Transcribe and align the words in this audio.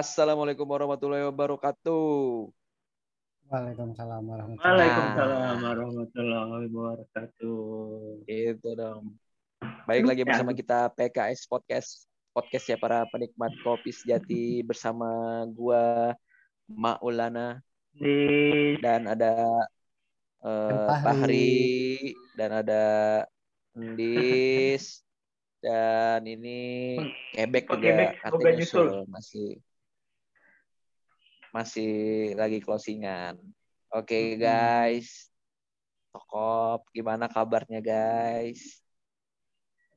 Assalamualaikum 0.00 0.64
warahmatullahi 0.64 1.28
wabarakatuh. 1.28 2.48
Waalaikumsalam 3.52 4.24
warahmatullahi 4.24 4.64
Waalaikumsalam 4.64 5.56
warahmatullahi 5.60 6.68
wabarakatuh. 6.72 7.60
Itu 8.24 8.68
dong. 8.80 9.20
Baik 9.84 10.08
lagi 10.08 10.24
bersama 10.24 10.56
kita 10.56 10.88
PKS 10.96 11.44
Podcast. 11.44 12.08
Podcast 12.32 12.72
ya 12.72 12.80
para 12.80 13.04
penikmat 13.12 13.52
kopi 13.60 13.92
sejati 13.92 14.64
bersama 14.64 15.44
gua 15.52 16.16
Maulana 16.64 17.60
Di 17.92 18.80
dan 18.80 19.04
ada 19.04 19.36
eh, 20.40 20.88
Fahri. 21.04 21.60
Dan 22.40 22.56
ada 22.56 22.84
Ndis 23.76 25.04
dan 25.68 26.24
ini 26.24 26.96
Quebec 27.36 27.68
juga 27.68 27.76
Quebec, 27.76 28.10
katanya 28.24 29.04
masih 29.04 29.60
masih 31.50 31.92
lagi 32.38 32.58
closingan. 32.62 33.38
Oke 33.90 34.34
Hmm. 34.34 34.38
guys, 34.38 35.30
Tokop 36.10 36.86
gimana 36.94 37.26
kabarnya 37.30 37.82
guys? 37.82 38.82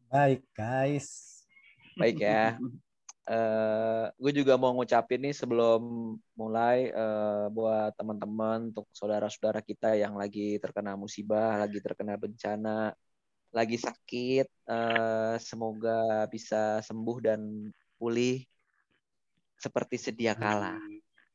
Baik 0.10 0.46
guys. 0.54 1.42
Baik 1.98 2.18
ya. 2.22 2.58
Eh, 3.24 4.06
gue 4.20 4.44
juga 4.44 4.60
mau 4.60 4.76
ngucapin 4.76 5.16
nih 5.24 5.32
sebelum 5.32 5.80
mulai 6.36 6.92
eh, 6.92 7.48
buat 7.56 7.96
teman-teman 7.96 8.76
untuk 8.76 8.84
saudara-saudara 8.92 9.64
kita 9.64 9.96
yang 9.96 10.20
lagi 10.20 10.60
terkena 10.60 11.00
musibah, 11.00 11.56
lagi 11.56 11.80
terkena 11.80 12.20
bencana, 12.20 12.92
lagi 13.56 13.80
sakit, 13.80 14.44
eh, 14.68 15.36
semoga 15.40 16.28
bisa 16.28 16.84
sembuh 16.84 17.18
dan 17.24 17.72
pulih 17.96 18.44
seperti 19.56 19.96
sedia 19.96 20.36
kala. 20.36 20.76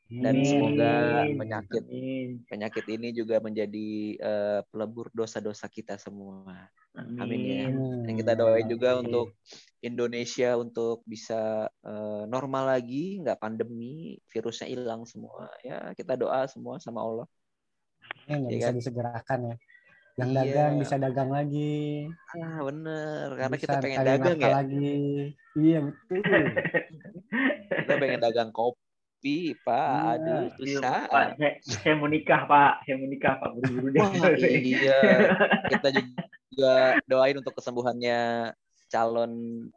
Dan 0.08 0.40
Amin. 0.40 0.48
semoga 0.48 0.92
penyakit 1.36 1.84
Amin. 1.84 2.28
penyakit 2.48 2.84
ini 2.88 3.12
juga 3.12 3.44
menjadi 3.44 3.88
eh, 4.16 4.60
pelebur 4.72 5.12
dosa-dosa 5.12 5.68
kita 5.68 6.00
semua. 6.00 6.72
Amin 6.96 7.44
ya. 7.44 7.68
Dan 8.08 8.16
kita 8.16 8.32
doain 8.32 8.64
juga 8.64 8.96
Amin. 8.96 9.04
untuk 9.12 9.36
Indonesia 9.84 10.56
untuk 10.56 11.04
bisa 11.04 11.68
eh, 11.68 12.22
normal 12.24 12.72
lagi, 12.72 13.20
nggak 13.20 13.36
pandemi, 13.36 14.16
virusnya 14.32 14.72
hilang 14.72 15.04
semua. 15.04 15.52
Ya 15.60 15.92
kita 15.92 16.16
doa 16.16 16.48
semua 16.48 16.80
sama 16.80 17.04
Allah. 17.04 17.28
Ini 18.24 18.48
Iya 18.48 18.56
bisa 18.56 18.70
kan? 18.72 18.76
disegerakan 18.80 19.40
ya. 19.44 19.56
Yang 20.18 20.30
Iya. 20.32 20.40
dagang 20.40 20.72
bisa 20.80 20.96
dagang 20.96 21.30
lagi. 21.30 22.08
Ah 22.32 22.58
bener, 22.64 23.26
karena 23.36 23.56
Bisa 23.60 23.64
kita 23.68 23.76
pengen 23.84 23.98
dagang 24.08 24.38
ya. 24.40 24.50
lagi. 24.56 24.90
Iya 25.52 25.78
betul. 25.84 26.08
Kita 27.88 27.94
pengen 28.00 28.20
dagang 28.20 28.50
kopi, 28.52 28.87
Pak. 29.66 29.90
Iya. 29.90 30.12
Aduh, 30.14 30.42
Iya, 30.42 30.54
susah. 30.54 31.00
Pak, 31.10 31.26
saya, 31.38 31.52
saya 31.66 31.94
mau 31.98 32.08
nikah, 32.08 32.42
Pak. 32.46 32.72
Saya 32.86 32.94
mau 33.02 33.08
nikah, 33.10 33.34
Pak. 33.42 33.50
Buru-buru 33.58 33.88
deh. 33.90 34.00
Wah, 34.00 34.14
iya. 34.38 35.00
Kita 35.66 35.88
juga 35.90 36.74
doain 37.10 37.36
untuk 37.38 37.54
kesembuhannya 37.58 38.52
calon 38.88 39.32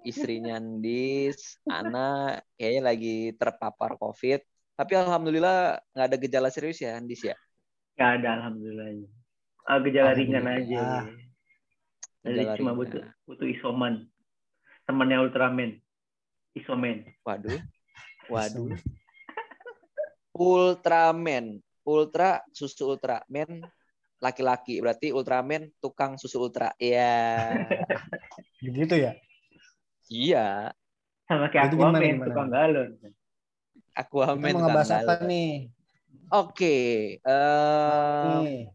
istrinya 0.08 0.56
Andis, 0.58 1.60
Ana 1.68 2.40
kayaknya 2.56 2.82
lagi 2.82 3.18
terpapar 3.36 4.00
COVID. 4.00 4.40
Tapi 4.80 4.94
alhamdulillah 4.98 5.84
nggak 5.94 6.08
ada 6.08 6.18
gejala 6.18 6.50
serius 6.50 6.80
ya 6.80 6.96
Andis 6.98 7.22
ya. 7.22 7.36
Nggak 8.00 8.12
ada, 8.24 8.30
alhamdulillah. 8.40 8.88
Ah, 9.68 9.78
gejala 9.84 10.12
ringan 10.16 10.48
aja. 10.48 11.06
Jadi 12.24 12.44
cuma 12.58 12.72
ringan. 12.74 12.80
butuh 12.80 13.04
butuh 13.28 13.48
isoman. 13.52 14.08
Temannya 14.88 15.22
Ultraman. 15.22 15.78
Isoman. 16.58 17.06
Waduh. 17.28 17.60
Waduh. 18.32 18.74
Ultraman. 20.36 21.60
Ultra 21.82 22.40
susu 22.54 22.96
Ultraman 22.96 23.50
laki-laki. 24.22 24.80
Berarti 24.84 25.12
Ultraman 25.12 25.72
tukang 25.82 26.16
susu 26.22 26.38
ultra. 26.46 26.72
Iya. 26.78 27.10
Begitu 28.66 28.96
ya. 29.06 29.12
iya. 30.12 30.72
Sama 31.28 31.48
kayak 31.52 31.72
Jadi 31.72 31.76
gimana, 31.80 31.98
Aquaman, 32.00 32.14
gimana? 32.14 32.28
tukang 32.28 32.48
galon. 32.52 32.90
Kita 34.36 34.46
Aquaman 34.46 34.52
mau 34.54 34.62
tukang 34.62 34.66
ngebahas 34.68 34.90
apa 35.04 35.14
galon. 35.18 35.28
nih? 35.30 35.50
Oke. 36.32 36.76
eh, 37.20 37.22
Nih. 38.24 38.72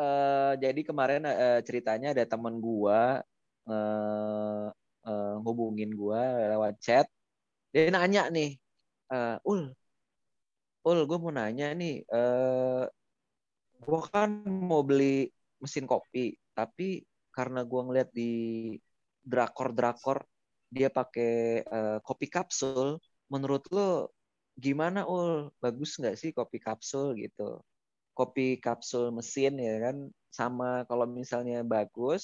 eh, 0.00 0.52
jadi 0.62 0.80
kemarin 0.88 1.22
eh, 1.28 1.60
ceritanya 1.66 2.08
ada 2.14 2.24
teman 2.26 2.56
gua 2.60 3.20
eh, 3.70 4.66
eh, 5.08 5.34
hubungin 5.46 5.90
gua 5.96 6.20
lewat 6.56 6.74
chat. 6.84 7.06
Dia 7.72 7.90
nanya 7.94 8.28
nih, 8.34 8.50
eh, 9.14 9.36
Ul, 9.50 9.70
Ul, 10.88 10.98
gue 11.08 11.18
mau 11.22 11.32
nanya 11.38 11.66
nih, 11.80 11.92
eh, 12.16 12.82
gua 13.84 14.00
kan 14.12 14.30
mau 14.70 14.82
beli 14.88 15.28
mesin 15.62 15.84
kopi, 15.92 16.36
tapi 16.56 17.04
karena 17.36 17.60
gua 17.70 17.80
ngeliat 17.86 18.08
di 18.18 18.30
drakor-drakor 19.30 20.18
dia 20.76 20.88
pakai 20.88 21.32
eh, 21.76 21.98
kopi 22.06 22.26
kapsul, 22.32 22.96
menurut 23.32 23.62
lo 23.74 24.12
gimana 24.64 25.04
Ul? 25.08 25.52
Bagus 25.62 25.90
nggak 26.00 26.16
sih 26.20 26.30
kopi 26.38 26.58
kapsul 26.66 27.06
gitu? 27.22 27.60
Kopi 28.18 28.60
kapsul 28.64 29.04
mesin 29.16 29.52
ya 29.60 29.74
kan, 29.90 29.96
sama 30.38 30.84
kalau 30.88 31.06
misalnya 31.08 31.60
bagus, 31.74 32.22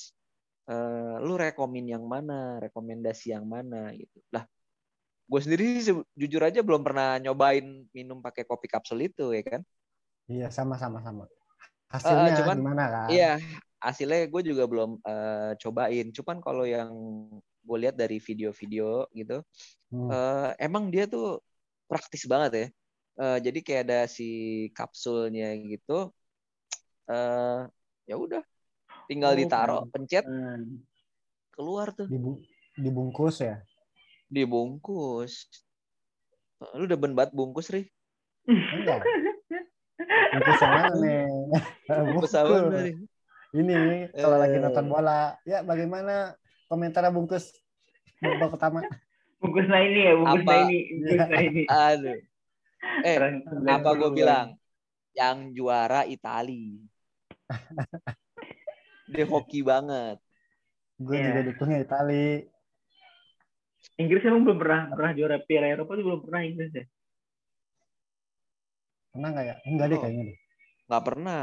eh, 0.71 1.17
lu 1.27 1.35
rekomen 1.45 1.87
yang 1.95 2.05
mana, 2.15 2.59
rekomendasi 2.65 3.27
yang 3.37 3.47
mana 3.49 3.93
gitu. 4.01 4.19
Lah, 4.35 4.45
gue 5.27 5.41
sendiri 5.43 5.83
sih 5.83 5.95
jujur 6.15 6.43
aja 6.43 6.63
belum 6.63 6.87
pernah 6.87 7.19
nyobain 7.19 7.85
minum 7.91 8.23
pakai 8.23 8.47
kopi 8.47 8.71
kapsul 8.71 9.03
itu 9.03 9.35
ya 9.35 9.43
kan. 9.43 9.63
Iya 10.31 10.51
sama-sama 10.55 11.03
sama. 11.03 11.27
Hasilnya 11.91 12.35
cuman- 12.43 12.59
gimana 12.63 12.85
kan? 12.91 13.09
Iya, 13.11 13.33
hasilnya 13.83 14.27
gue 14.31 14.43
juga 14.43 14.65
belum 14.67 14.99
eh, 15.03 15.53
cobain. 15.63 16.07
Cuman 16.15 16.39
kalau 16.43 16.63
yang 16.67 16.91
gue 17.67 17.77
lihat 17.83 17.99
dari 17.99 18.23
video-video 18.23 19.11
gitu, 19.11 19.43
Hmm. 19.91 20.11
eh, 20.11 20.51
emang 20.63 20.91
dia 20.91 21.07
tuh 21.11 21.43
praktis 21.91 22.27
banget 22.27 22.53
ya. 22.55 22.67
Eh, 23.17 23.39
jadi 23.51 23.59
kayak 23.63 23.83
ada 23.87 24.01
si 24.07 24.29
kapsulnya 24.75 25.55
gitu. 25.59 26.11
eh 27.07 27.61
ya 28.11 28.19
udah, 28.19 28.43
tinggal 29.07 29.31
Oh, 29.35 29.39
ditaruh, 29.39 29.83
pencet, 29.95 30.27
Hmm. 30.27 30.83
keluar 31.55 31.95
tuh, 31.95 32.11
Dibu- 32.11 32.43
dibungkus 32.75 33.47
ya. 33.47 33.63
Dibungkus. 34.27 35.47
Eh, 36.59 36.73
Lu 36.77 36.85
udah 36.85 36.99
banget 36.99 37.31
bungkus, 37.33 37.69
Ri? 37.69 37.87
Enggak. 38.47 39.03
Bungkus 40.33 40.61
yang 40.61 40.73
mana 40.73 40.93
nih? 40.97 41.25
Bungkus 41.87 42.33
Bungkus. 42.35 42.83
Ri? 42.83 42.93
Ini 43.57 43.75
kalau 44.13 44.37
lagi 44.37 44.57
Eh. 44.59 44.63
nonton 44.63 44.87
bola. 44.87 45.39
Ya 45.43 45.63
bagaimana 45.63 46.37
komentar 46.67 47.07
bungkus 47.09 47.55
babak 48.19 48.53
pertama? 48.53 48.81
Bungkus 49.39 49.69
nah 49.69 49.81
ini 49.81 50.01
ya, 50.03 50.13
bungkus 50.15 50.43
Apa? 50.43 50.53
nah 50.53 50.61
ini. 50.65 50.79
Bungkus 50.93 51.29
nah 51.33 51.41
ini. 51.41 51.63
Aduh. 51.67 52.19
Eh, 53.03 53.17
apa 53.67 53.91
gue 53.95 54.11
bilang? 54.13 54.47
Yang 55.13 55.37
juara 55.55 56.05
Itali. 56.05 56.85
Dia 59.07 59.25
hoki 59.25 59.63
banget. 59.63 60.19
Gue 60.97 61.17
Iya. 61.17 61.25
juga 61.31 61.41
dukungnya 61.47 61.79
Itali. 61.81 62.27
Inggris 63.97 64.23
emang 64.29 64.45
belum 64.45 64.59
pernah 64.61 64.81
pernah 64.93 65.13
juara 65.17 65.37
Piala 65.41 65.73
Eropa 65.73 65.97
tuh 65.97 66.05
belum 66.05 66.21
pernah 66.29 66.43
Inggris 66.45 66.73
ya. 66.77 66.85
Pernah 69.17 69.29
nggak 69.33 69.47
ya? 69.49 69.55
Enggak 69.65 69.87
deh 69.89 69.97
Oh. 69.97 70.03
kayaknya 70.05 70.23
deh. 70.29 70.39
Nggak 70.87 71.05
pernah. 71.09 71.43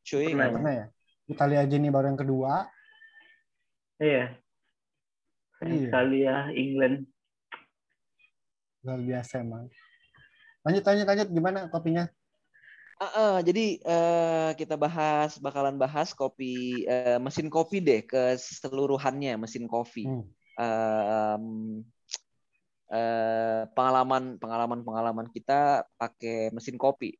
Cuy, 0.00 0.24
Pernah. 0.24 0.36
Nggak 0.36 0.54
pernah 0.56 0.72
ya. 0.72 0.86
Italia 1.30 1.58
aja 1.62 1.74
ini 1.76 1.88
baru 1.92 2.06
yang 2.08 2.20
kedua. 2.20 2.52
Iya. 4.00 4.24
Iya. 5.60 5.92
sekali 5.92 6.24
ya 6.24 6.48
England. 6.56 7.04
Luar 8.80 9.00
biasa 9.04 9.44
emang. 9.44 9.68
Lanjut, 10.64 10.82
lanjut, 10.88 11.06
lanjut. 11.06 11.28
Gimana 11.28 11.58
kopinya? 11.68 12.08
Ah, 13.00 13.12
ah, 13.16 13.36
jadi 13.44 13.80
eh, 13.80 14.50
kita 14.56 14.76
bahas, 14.80 15.36
bakalan 15.40 15.76
bahas 15.76 16.16
kopi, 16.16 16.84
eh, 16.84 17.20
mesin 17.20 17.48
kopi 17.52 17.80
deh 17.80 18.04
keseluruhannya 18.08 19.36
mesin 19.36 19.68
kopi. 19.68 20.08
Hmm. 20.08 20.24
Em, 20.60 21.44
eh, 22.92 23.62
pengalaman, 23.72 24.36
pengalaman, 24.42 24.80
pengalaman 24.84 25.26
kita 25.32 25.86
pakai 25.96 26.52
mesin 26.52 26.76
kopi. 26.76 27.16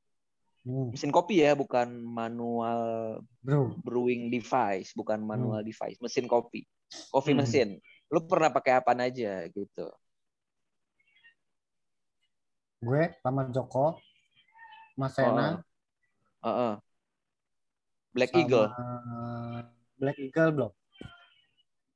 Hmm. 0.66 0.92
Mesin 0.92 1.08
kopi 1.14 1.40
ya, 1.40 1.56
bukan 1.56 1.88
manual 2.04 2.80
Bro, 3.42 3.80
brewing 3.80 4.28
device, 4.28 4.92
bukan 4.92 5.24
manual 5.24 5.64
device, 5.64 5.96
mesin 6.04 6.26
kopi, 6.28 6.66
coffee 7.08 7.32
Hmm. 7.32 7.40
mesin. 7.40 7.68
Lu 8.12 8.20
pernah 8.26 8.50
pakai 8.52 8.82
apa 8.82 8.92
aja 8.92 9.46
gitu? 9.48 9.86
gue 12.80 13.02
Lama 13.24 13.42
Joko, 13.52 14.00
Mas 14.96 15.12
Sena, 15.16 15.60
Heeh. 16.44 16.74
Black 18.14 18.32
sama 18.32 18.40
Eagle. 18.40 18.68
Black 20.00 20.16
Eagle 20.18 20.50
belum. 20.56 20.72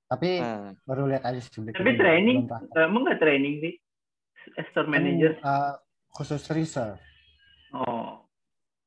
Tapi 0.04 0.30
Nah, 0.40 0.76
baru 0.84 1.08
lihat 1.08 1.24
aja 1.24 1.40
sih 1.40 1.50
Tapi 1.50 1.96
training, 1.96 2.44
praktek. 2.44 2.84
emang 2.86 3.02
nggak 3.08 3.20
training 3.20 3.54
sih? 3.60 3.74
Store 4.70 4.86
manager. 4.86 5.40
Kan, 5.40 5.48
uh, 5.48 5.74
khusus 6.12 6.44
reserve. 6.52 7.00
Oh, 7.72 8.28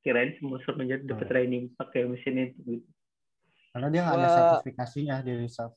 kirain 0.05 0.37
semua 0.37 0.61
store 0.61 0.77
manager 0.79 1.03
dapat 1.09 1.25
Oh. 1.25 1.31
training 1.33 1.63
pakai 1.73 2.05
mesin 2.05 2.53
itu. 2.53 2.59
Gitu. 2.63 2.89
Karena 3.73 3.87
dia 3.89 4.01
nggak 4.05 4.17
ada 4.17 4.29
sertifikasinya 4.29 5.15
di 5.25 5.33
reserve. 5.35 5.73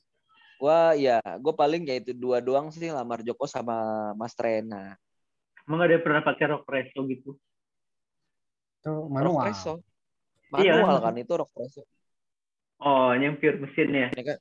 Wah 0.61 0.93
ya, 0.93 1.25
gue 1.41 1.55
paling 1.57 1.89
ya 1.89 1.97
itu 1.97 2.13
dua 2.13 2.45
doang 2.45 2.69
sih 2.69 2.93
lamar 2.93 3.25
Joko 3.25 3.49
sama 3.49 4.13
Mas 4.13 4.37
Trena. 4.37 4.93
Emang 5.65 5.81
ada 5.81 5.97
yang 5.97 6.05
pernah 6.05 6.21
pakai 6.21 6.45
rock 6.53 6.69
presso 6.69 7.01
gitu? 7.09 7.41
Itu 8.85 8.93
Rock 8.93 9.09
manual. 9.09 9.45
Iya. 10.61 10.77
Manual 10.85 10.97
kan 11.01 11.15
itu 11.17 11.33
rock 11.33 11.51
presso. 11.57 11.81
Oh, 12.77 13.13
yang 13.17 13.41
pure 13.41 13.57
mesinnya. 13.57 14.13
Ya 14.13 14.23
kan? 14.25 14.39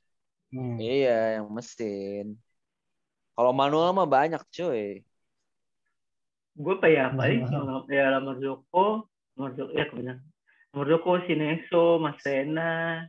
Hmm. 0.50 0.76
Iya, 0.82 1.38
yang 1.40 1.48
mesin. 1.54 2.34
Kalau 3.38 3.52
manual 3.54 3.94
mah 3.94 4.08
banyak 4.10 4.42
cuy. 4.50 5.00
Gue 6.58 6.74
kayak 6.82 7.14
apa 7.14 7.22
ya? 7.30 7.46
Manual. 7.46 7.86
Ya 7.86 8.04
lamar 8.12 8.36
Joko, 8.42 9.06
lamar 9.38 9.52
Joko, 9.54 9.72
ya 9.72 9.86
kebenar. 9.86 10.18
Lamar 10.74 10.86
Joko, 10.90 11.10
Sineso, 11.24 12.02
Mas 12.02 12.18
Rena, 12.26 13.06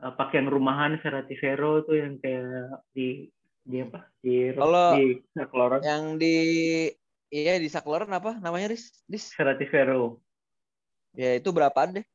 eh, 0.00 0.12
pakai 0.16 0.42
yang 0.42 0.48
rumahan 0.50 0.96
Vero 1.04 1.84
tuh 1.84 1.96
yang 2.00 2.16
kayak 2.18 2.82
di 2.96 3.28
di 3.62 3.76
apa? 3.78 4.10
Di 4.18 4.50
Kalau- 4.56 4.96
di 4.98 5.22
Sakloron. 5.36 5.80
Yang 5.86 6.04
di 6.18 6.36
iya 7.30 7.54
di 7.62 7.68
Sakloran 7.70 8.10
apa 8.10 8.40
namanya 8.42 8.74
Dis? 8.74 8.90
Dis. 9.06 9.30
Vero. 9.36 10.18
Ya 11.12 11.36
itu 11.36 11.52
berapaan 11.52 12.00
deh? 12.00 12.06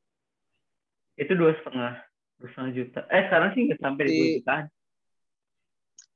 Itu 1.17 1.33
dua 1.33 1.53
setengah, 1.57 1.97
setengah 2.41 2.71
juta. 2.73 2.99
Eh 3.09 3.23
sekarang 3.29 3.49
sih 3.57 3.61
nggak 3.65 3.81
sampai 3.81 4.03
di 4.05 4.17
jutaan. 4.41 4.65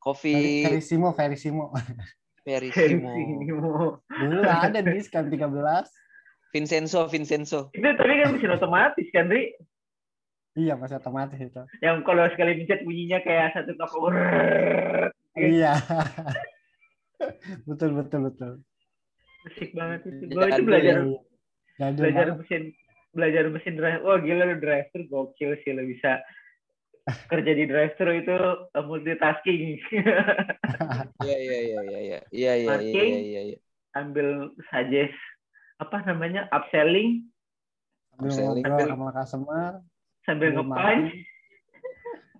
Kopi 0.01 0.65
Verissimo, 0.65 1.13
Verissimo. 1.13 1.65
Verissimo. 2.41 3.09
Dulu 4.09 4.41
ada 4.45 4.79
diskon 4.81 5.29
13. 5.29 5.45
Vincenzo, 6.51 7.07
Vincenzo. 7.07 7.71
Itu 7.71 7.87
tapi 7.95 8.13
kan 8.19 8.35
mesin 8.35 8.51
otomatis 8.51 9.07
kan, 9.15 9.31
Ri? 9.31 9.55
Iya, 10.51 10.75
masih 10.75 10.99
otomatis 10.99 11.39
itu. 11.39 11.63
Yang 11.79 12.03
kalau 12.03 12.27
sekali 12.27 12.59
pencet 12.59 12.83
bunyinya 12.83 13.23
kayak 13.23 13.55
satu 13.55 13.71
toko. 13.79 14.11
Iya. 15.39 15.79
betul, 17.63 17.95
betul, 17.95 18.19
betul. 18.27 18.51
Asik 19.47 19.71
banget 19.71 20.11
itu. 20.11 20.27
Gue 20.27 20.45
itu 20.51 20.63
belajar 20.67 20.95
Jadul 21.79 22.03
belajar 22.03 22.25
banget. 22.35 22.39
mesin 22.43 22.63
belajar 23.11 23.47
mesin 23.51 23.75
drive. 23.75 24.01
Wah 24.03 24.19
gila 24.19 24.43
lu 24.51 24.57
driver 24.59 25.01
gokil 25.07 25.55
sih 25.63 25.71
lo 25.75 25.83
bisa 25.83 26.23
kerja 27.27 27.51
di 27.57 27.65
drive 27.65 27.97
itu 27.97 28.35
uh, 28.35 28.83
multitasking. 28.85 29.77
Iya 31.21 31.37
iya 31.37 31.59
iya 31.61 31.81
iya 31.85 31.99
iya 32.01 32.01
iya 32.01 32.19
iya 32.33 32.53
iya 32.57 32.69
Parking. 32.73 33.13
iya 33.21 33.41
iya. 33.53 33.57
Ambil 33.93 34.49
suggest 34.71 35.13
apa 35.77 36.01
namanya 36.05 36.49
upselling 36.49 37.29
Sambil 38.17 38.29
Upselling. 38.33 38.63
ngobrol 38.65 38.89
sama 38.89 39.09
customer. 39.13 39.71
sambil 40.25 40.49
Belum 40.53 40.67
ngepunch. 40.73 41.11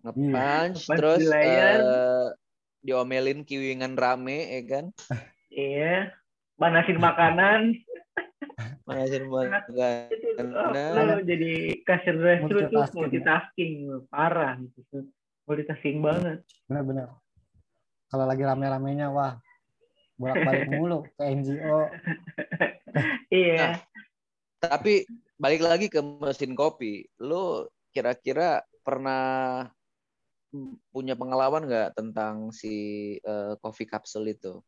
Ngepunch 0.01 0.79
terus 0.97 1.21
eh, 1.29 2.27
diomelin 2.81 3.45
kiwingan 3.45 3.93
rame 3.97 4.49
ya 4.49 4.61
kan. 4.65 4.85
Iya. 5.53 6.13
Panasin 6.57 6.97
makanan. 6.97 7.77
Makanan. 8.87 10.91
oh, 10.95 11.03
lo 11.05 11.15
jadi 11.23 11.51
kasir 11.85 12.15
drive 12.17 12.41
itu 12.45 12.55
Multitasking. 12.57 12.97
multitasking 12.97 13.73
parah 14.07 14.53
gitu. 14.59 15.05
Multitasking 15.45 15.97
banget. 15.99 16.39
Benar-benar. 16.69 17.07
Kalau 18.11 18.25
lagi 18.27 18.43
rame-ramenya, 18.43 19.07
wah. 19.11 19.39
Bolak-balik 20.19 20.67
mulu 20.69 21.03
ke 21.17 21.23
NGO. 21.23 21.81
Iya. 23.31 23.79
Tapi 24.59 25.07
balik 25.39 25.63
lagi 25.63 25.87
ke 25.87 26.03
mesin 26.03 26.59
kopi, 26.59 27.07
lu 27.23 27.63
kira-kira 27.95 28.67
pernah 28.83 29.63
punya 30.91 31.15
pengalaman 31.15 31.63
nggak 31.63 31.95
tentang 31.95 32.51
si 32.51 32.75
eh, 33.23 33.55
coffee 33.63 33.87
capsule 33.87 34.27
itu? 34.27 34.59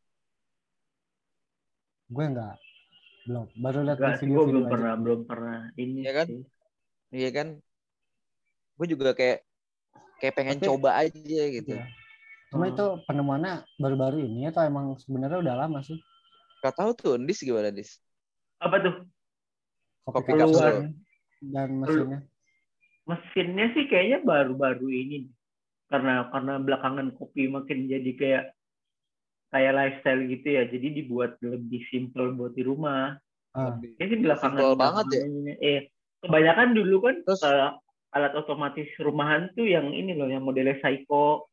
Gue 2.07 2.31
enggak. 2.31 2.55
Belum. 3.23 3.45
Baru 3.55 3.79
lihat 3.81 3.97
Enggak, 3.97 4.19
di 4.19 4.25
gue 4.27 4.43
belum 4.43 4.63
aja. 4.63 4.71
pernah 4.71 4.93
belum 4.95 5.19
pernah 5.23 5.57
ini 5.75 5.99
Iya 6.03 6.13
kan? 6.13 6.27
sih. 6.27 6.41
Iya 7.09 7.29
kan? 7.31 7.47
Gue 8.73 8.87
juga 8.89 9.13
kayak 9.13 9.39
kayak 10.19 10.33
pengen 10.35 10.57
Tapi- 10.57 10.67
coba 10.67 10.89
aja 10.99 11.41
gitu. 11.49 11.71
Iya. 11.71 11.85
Cuma 12.49 12.65
Hmm. 12.65 12.73
itu 12.75 12.85
penemuannya 13.05 13.53
baru-baru 13.79 14.17
ini 14.21 14.45
atau 14.47 14.61
emang 14.61 14.93
sebenarnya 14.99 15.39
udah 15.39 15.55
lama 15.57 15.79
sih? 15.81 15.97
Gak 16.59 16.75
tahu 16.75 16.91
tuh, 16.93 17.15
Dis 17.17 17.41
gimana 17.41 17.69
Dis? 17.69 17.97
Apa 18.59 18.77
tuh? 18.79 18.95
Kopi 20.03 20.31
capsule 20.31 20.59
kapsul. 20.59 20.75
dan 21.43 21.69
mesinnya. 21.75 22.19
mesinnya 23.03 23.67
sih 23.71 23.83
kayaknya 23.87 24.19
baru-baru 24.21 24.87
ini 24.87 25.27
karena 25.87 26.27
karena 26.27 26.55
belakangan 26.55 27.11
kopi 27.13 27.47
makin 27.47 27.87
jadi 27.87 28.11
kayak 28.15 28.43
kayak 29.53 29.73
lifestyle 29.77 30.21
gitu 30.25 30.47
ya. 30.49 30.63
Jadi 30.65 30.87
dibuat 30.97 31.37
lebih 31.45 31.85
simple 31.93 32.33
buat 32.33 32.57
di 32.57 32.65
rumah. 32.65 33.13
Ah, 33.53 33.77
ini 33.77 34.01
sih 34.09 34.17
belakangan 34.17 34.57
Simple 34.57 34.73
banget 34.73 35.05
ya. 35.13 35.23
eh 35.61 35.79
kebanyakan 36.25 36.73
dulu 36.73 36.95
kan 37.05 37.15
Terus- 37.21 37.45
eh, 37.45 37.69
alat 38.17 38.33
otomatis 38.33 38.89
rumahan 38.97 39.53
tuh 39.53 39.69
yang 39.69 39.93
ini 39.93 40.17
loh 40.17 40.25
yang 40.25 40.41
modelnya 40.41 40.81
Seiko 40.81 41.45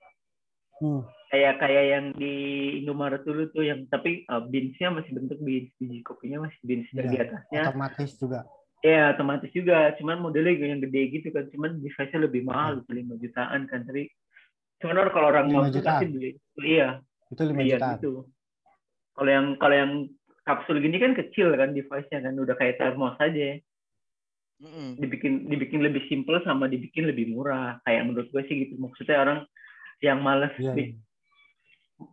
hmm. 0.80 1.04
kayak 1.28 1.60
kayak 1.60 1.84
yang 1.92 2.04
di 2.16 2.32
Indomaret 2.80 3.20
dulu 3.24 3.52
tuh 3.52 3.68
yang 3.68 3.84
tapi 3.92 4.24
uh, 4.32 4.40
beansnya 4.48 4.88
masih 4.96 5.12
bentuk 5.12 5.36
beans. 5.44 5.68
Biji 5.76 6.00
kopinya 6.00 6.48
masih 6.48 6.56
beans 6.64 6.88
dan 6.96 7.04
Iya, 7.04 7.12
di 7.12 7.16
atasnya. 7.20 7.62
otomatis 7.68 8.10
juga. 8.16 8.40
ya 8.80 9.12
otomatis 9.12 9.50
juga. 9.52 9.78
Cuman 10.00 10.24
modelnya 10.24 10.56
yang 10.56 10.80
gede 10.80 11.20
gitu 11.20 11.28
kan. 11.36 11.52
Cuman 11.52 11.84
device-nya 11.84 12.24
lebih 12.24 12.48
mahal 12.48 12.80
itu 12.80 12.90
lima 12.96 13.20
jutaan 13.20 13.68
kan. 13.68 13.84
Tapi 13.84 14.08
cuman 14.80 14.96
orang- 15.04 15.12
kalau 15.12 15.28
orang 15.28 15.46
mampu 15.52 15.76
jutaan? 15.76 16.00
pasti 16.00 16.06
beli. 16.08 16.30
Iya 16.64 17.04
Itu 17.30 17.42
5 17.44 17.60
iya 17.60 17.76
jutaan. 17.76 17.96
gitu 17.96 18.12
kalau 19.14 19.30
yang 19.30 19.46
kalau 19.56 19.74
yang 19.74 19.92
kapsul 20.42 20.76
gini 20.78 20.96
kan 20.96 21.12
kecil 21.12 21.52
kan 21.52 21.70
device-nya 21.70 22.20
kan 22.20 22.34
udah 22.34 22.54
kayak 22.54 22.76
termos 22.76 23.14
aja 23.18 23.58
dibikin 24.94 25.46
dibikin 25.46 25.80
lebih 25.80 26.04
simple 26.06 26.36
sama 26.42 26.66
dibikin 26.66 27.08
lebih 27.08 27.30
murah 27.30 27.80
kayak 27.82 28.04
menurut 28.04 28.28
gue 28.28 28.44
sih 28.44 28.66
gitu 28.66 28.76
maksudnya 28.76 29.16
orang 29.18 29.38
yang 30.00 30.20
males 30.20 30.52
Iya, 30.54 30.72
bi- 30.72 30.92
iya. 30.92 31.00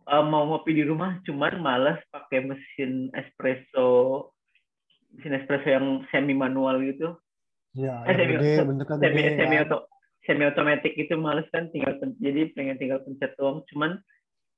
uh, 0.08 0.22
mau 0.22 0.44
ngopi 0.46 0.72
di 0.72 0.80
rumah 0.82 1.20
cuman 1.22 1.58
males 1.58 2.00
pakai 2.08 2.46
mesin 2.46 3.12
espresso 3.12 4.32
mesin 5.12 5.34
espresso 5.34 5.68
yang 5.68 5.86
semi 6.08 6.32
manual 6.32 6.80
gitu 6.80 7.16
Iya, 7.74 8.00
Eh, 8.04 8.16
semi- 8.16 8.32
gede, 8.34 8.52
bentuknya 8.64 8.96
semi 8.98 9.12
gede. 9.18 9.30
semi 9.36 9.54
kan. 9.54 9.62
auto 9.64 9.76
semi 10.24 10.44
otomatis 10.44 10.92
itu 10.94 11.14
males 11.16 11.48
kan 11.48 11.68
tinggal 11.68 11.92
jadi 12.16 12.48
pengen 12.52 12.76
tinggal 12.76 13.00
pencet 13.02 13.36
doang 13.36 13.60
cuman 13.68 14.00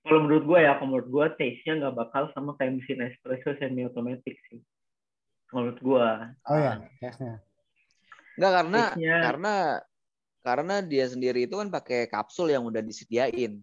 kalau 0.00 0.20
menurut 0.24 0.44
gue 0.48 0.58
ya 0.64 0.72
kalau 0.80 0.88
menurut 0.96 1.08
gue 1.12 1.26
taste-nya 1.36 1.72
nggak 1.84 1.96
bakal 1.96 2.22
sama 2.32 2.56
kayak 2.56 2.80
mesin 2.80 3.04
espresso 3.04 3.52
semi 3.60 3.84
otomatis 3.84 4.36
sih 4.48 4.60
menurut 5.52 5.78
gue 5.82 6.08
Oh 6.46 6.58
ya, 6.58 6.80
tesnya. 7.02 7.42
Enggak 8.38 8.52
karena 8.56 8.80
Taste-nya 8.88 9.16
karena 9.20 9.54
karena 10.40 10.74
dia 10.80 11.04
sendiri 11.04 11.44
itu 11.44 11.54
kan 11.60 11.68
pakai 11.68 12.08
kapsul 12.08 12.48
yang 12.48 12.64
udah 12.64 12.80
disediain. 12.80 13.60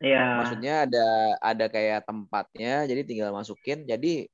ya 0.00 0.26
Maksudnya 0.40 0.88
ada 0.88 1.06
ada 1.42 1.66
kayak 1.68 2.08
tempatnya, 2.08 2.88
jadi 2.88 3.04
tinggal 3.04 3.34
masukin. 3.34 3.84
Jadi 3.84 4.24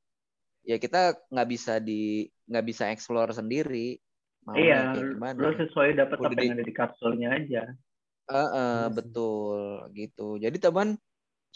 ya 0.62 0.78
kita 0.78 1.18
nggak 1.34 1.48
bisa 1.50 1.82
di 1.82 2.30
nggak 2.46 2.66
bisa 2.68 2.94
explore 2.94 3.34
sendiri. 3.34 3.98
Mau 4.44 4.54
iya 4.54 4.92
lo 4.94 5.50
sesuai 5.56 5.96
dapat 5.98 6.16
apa 6.20 6.36
yang 6.38 6.54
ada 6.60 6.64
di 6.68 6.74
kapsulnya 6.76 7.28
aja 7.32 7.62
Iya 8.24 8.88
sih. 8.88 8.92
betul 8.92 9.60
gitu. 9.96 10.28
Jadi 10.38 10.56
teman 10.60 10.96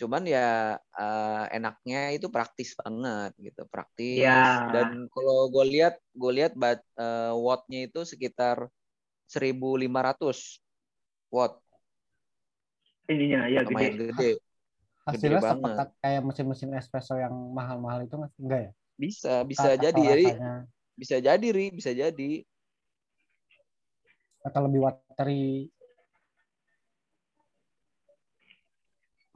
cuman 0.00 0.23
ya 0.35 0.78
eh, 0.78 1.45
enaknya 1.57 1.99
itu 2.17 2.26
praktis 2.35 2.71
banget 2.81 3.31
gitu, 3.47 3.61
praktis. 3.73 4.23
Ya. 4.23 4.71
Dan 4.75 4.88
kalau 5.14 5.50
gue 5.55 5.64
lihat 5.75 5.95
gue 6.14 6.33
lihat 6.38 6.52
bat 6.62 6.81
eh, 7.02 7.33
wattnya 7.47 7.78
itu 7.87 8.00
sekitar 8.07 8.57
1.500 9.28 10.62
watt, 11.35 11.61
ininya 13.09 13.49
ya 13.49 13.61
lumayan 13.67 13.97
gede 13.97 14.05
gede. 14.12 14.31
Hasilnya 15.09 15.40
banget. 15.40 15.57
sepekat 15.57 15.88
kayak 16.05 16.23
mesin-mesin 16.28 16.71
espresso 16.76 17.14
yang 17.17 17.33
mahal-mahal 17.57 18.05
itu 18.05 18.14
nggak? 18.14 18.33
Enggak 18.37 18.61
ya? 18.61 18.71
Bisa 18.99 19.35
bisa 19.47 19.69
Atau 19.73 19.85
jadi 19.85 20.00
jadi 20.02 20.26
bisa 20.99 21.17
jadi 21.23 21.47
ri 21.55 21.67
bisa 21.73 21.90
jadi. 21.95 22.43
atau 24.45 24.61
lebih 24.64 24.81
watery. 24.87 25.69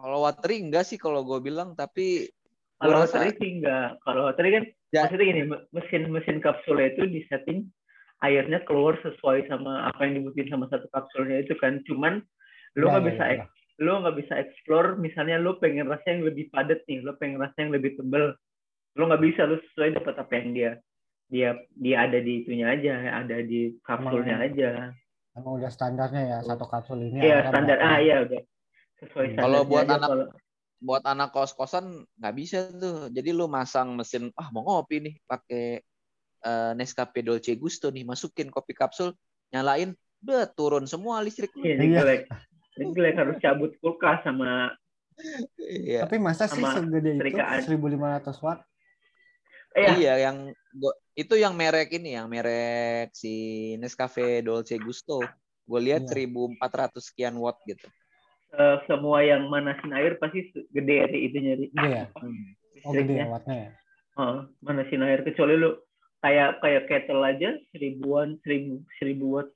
Kalau 0.03 0.19
watery 0.21 0.57
enggak 0.61 0.83
sih 0.83 0.99
kalau 0.99 1.23
gue 1.23 1.39
bilang 1.41 1.73
tapi 1.73 2.27
Kalau 2.77 2.99
rasa- 2.99 3.23
tadi 3.23 3.39
sih 3.39 3.51
enggak. 3.57 4.03
Kalau 4.03 4.27
tadi 4.35 4.49
kan 4.51 4.65
Ya. 4.91 5.07
maksudnya 5.07 5.25
gini, 5.25 5.43
mesin-mesin 5.71 6.43
kapsul 6.43 6.77
itu 6.77 7.07
disetting 7.07 7.71
airnya 8.19 8.59
keluar 8.61 8.99
sesuai 8.99 9.47
sama 9.47 9.87
apa 9.87 10.03
yang 10.03 10.19
dibutuhin 10.19 10.51
sama 10.51 10.67
satu 10.67 10.91
kapsulnya 10.91 11.41
itu 11.41 11.55
kan. 11.55 11.79
Cuman 11.87 12.19
lu 12.75 12.85
Ya, 12.85 12.91
nggak 12.91 13.01
ya, 13.01 13.09
bisa 13.09 13.23
ya, 13.25 13.33
ek- 13.39 13.51
lo 13.79 13.93
nggak 13.99 14.17
bisa 14.17 14.35
explore 14.37 14.89
misalnya 14.97 15.39
lo 15.39 15.57
pengen 15.57 15.87
rasa 15.87 16.07
yang 16.09 16.23
lebih 16.25 16.51
padat 16.51 16.83
nih 16.85 16.99
lo 17.01 17.15
pengen 17.15 17.39
rasa 17.39 17.57
yang 17.57 17.71
lebih 17.71 17.95
tebel 17.95 18.35
lo 18.93 19.03
nggak 19.05 19.23
bisa 19.23 19.43
lo 19.43 19.57
sesuai 19.61 19.97
dapat 19.97 20.15
apa 20.19 20.33
yang 20.35 20.49
dia 20.51 20.71
dia 21.27 21.49
dia 21.73 21.97
ada 22.01 22.19
di 22.19 22.45
itunya 22.45 22.69
aja 22.69 22.93
ada 23.17 23.41
di 23.41 23.75
kapsulnya 23.81 24.39
Emang- 24.39 24.47
aja 24.47 24.69
Emang 25.33 25.53
udah 25.57 25.71
standarnya 25.71 26.23
ya 26.23 26.39
satu 26.43 26.65
kapsul 26.65 27.01
ini. 27.03 27.21
iya 27.23 27.43
standar 27.45 27.81
ah 27.81 27.97
iya 27.99 28.23
udah 28.23 28.41
sesuai 29.03 29.27
Hmm. 29.29 29.39
Kalau 29.39 29.61
buat 29.65 29.85
aja 29.85 29.97
anak- 29.97 30.11
kalau 30.11 30.27
buat 30.79 31.03
anak 31.05 31.29
kos-kosan 31.31 31.87
nggak 32.17 32.35
bisa 32.35 32.59
tuh. 32.73 33.07
Jadi 33.09 33.31
lu 33.31 33.47
masang 33.47 33.95
mesin, 33.95 34.31
ah 34.35 34.51
mau 34.51 34.63
ngopi 34.63 34.99
nih 35.01 35.15
pakai 35.25 35.83
eh, 36.43 36.73
Nescafe 36.75 37.23
Dolce 37.23 37.55
Gusto 37.55 37.87
nih, 37.89 38.03
masukin 38.03 38.51
kopi 38.51 38.75
kapsul, 38.75 39.15
nyalain, 39.49 39.95
udah 40.21 40.47
turun 40.49 40.87
semua 40.87 41.23
listrik 41.23 41.55
iya 41.57 41.79
Iya. 41.79 41.99
jelek 41.99 42.23
Ini 42.73 42.91
jelek 42.91 43.15
harus 43.15 43.37
cabut 43.39 43.71
kulkas 43.79 44.23
sama 44.23 44.75
Iya. 45.61 46.03
Tapi 46.03 46.19
masa 46.19 46.49
sih 46.49 46.59
Sama 46.59 46.75
segede 46.75 47.15
itu 47.15 47.19
setrikaan. 47.21 47.63
1500 47.63 48.37
watt? 48.41 48.59
eh 49.73 49.87
ya 49.87 49.95
Iya, 49.95 50.15
yang 50.21 50.37
gua, 50.75 50.93
itu 51.15 51.35
yang 51.35 51.55
merek 51.55 51.95
ini, 51.95 52.13
yang 52.13 52.27
merek 52.27 53.15
si 53.15 53.33
Nescafe 53.77 54.43
Dolce 54.43 54.77
Gusto. 54.77 55.23
Gue 55.63 55.81
lihat 55.81 56.05
Iya. 56.05 56.27
1400 56.27 57.07
sekian 57.07 57.39
watt 57.39 57.63
gitu. 57.65 57.87
Eh, 58.53 58.77
semua 58.85 59.21
yang 59.21 59.49
manasin 59.49 59.93
air 59.93 60.17
pasti 60.17 60.45
gede 60.69 61.09
Ri, 61.09 61.19
itunya 61.27 61.53
Ri. 61.57 61.67
Gede 61.71 61.91
ya? 61.91 62.07
Hmm. 62.23 62.53
Oh 62.83 62.93
gede 62.93 63.15
ya 63.15 63.27
wattnya 63.27 63.57
ya? 63.57 63.71
Heeh, 64.13 64.37
manasin 64.61 65.03
air 65.03 65.21
kecuali 65.23 65.55
lu 65.55 65.71
kayak 66.21 66.61
kayak 66.61 66.85
kettle 66.87 67.23
aja 67.23 67.51
seribuan 67.71 68.37
seribu 68.41 68.79
seribu 68.97 69.25
watt 69.33 69.49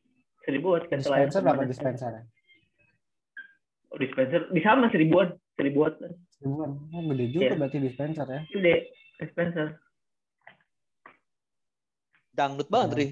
seribu 0.42 0.66
watt 0.72 0.84
kettle 0.86 1.12
air 1.12 1.26
Dispenser 1.26 1.40
berapa 1.42 1.54
pemanasan. 1.58 1.70
dispenser 1.72 2.10
ya? 2.10 2.22
Oh, 3.86 3.98
dispenser 3.98 4.40
di 4.50 4.60
sama 4.60 4.86
seribuan 4.88 5.28
seribu 5.54 5.78
watt 5.82 5.96
Ribuan. 6.36 6.70
Oh 6.90 7.02
gede 7.08 7.24
juga 7.30 7.42
Iya. 7.42 7.54
berarti 7.56 7.78
dispenser 7.80 8.26
ya? 8.26 8.40
gede 8.46 8.74
dispenser 9.16 9.66
Dangdut 12.30 12.68
banget, 12.68 12.88
Iya. 12.88 12.98
Ri. 12.98 13.06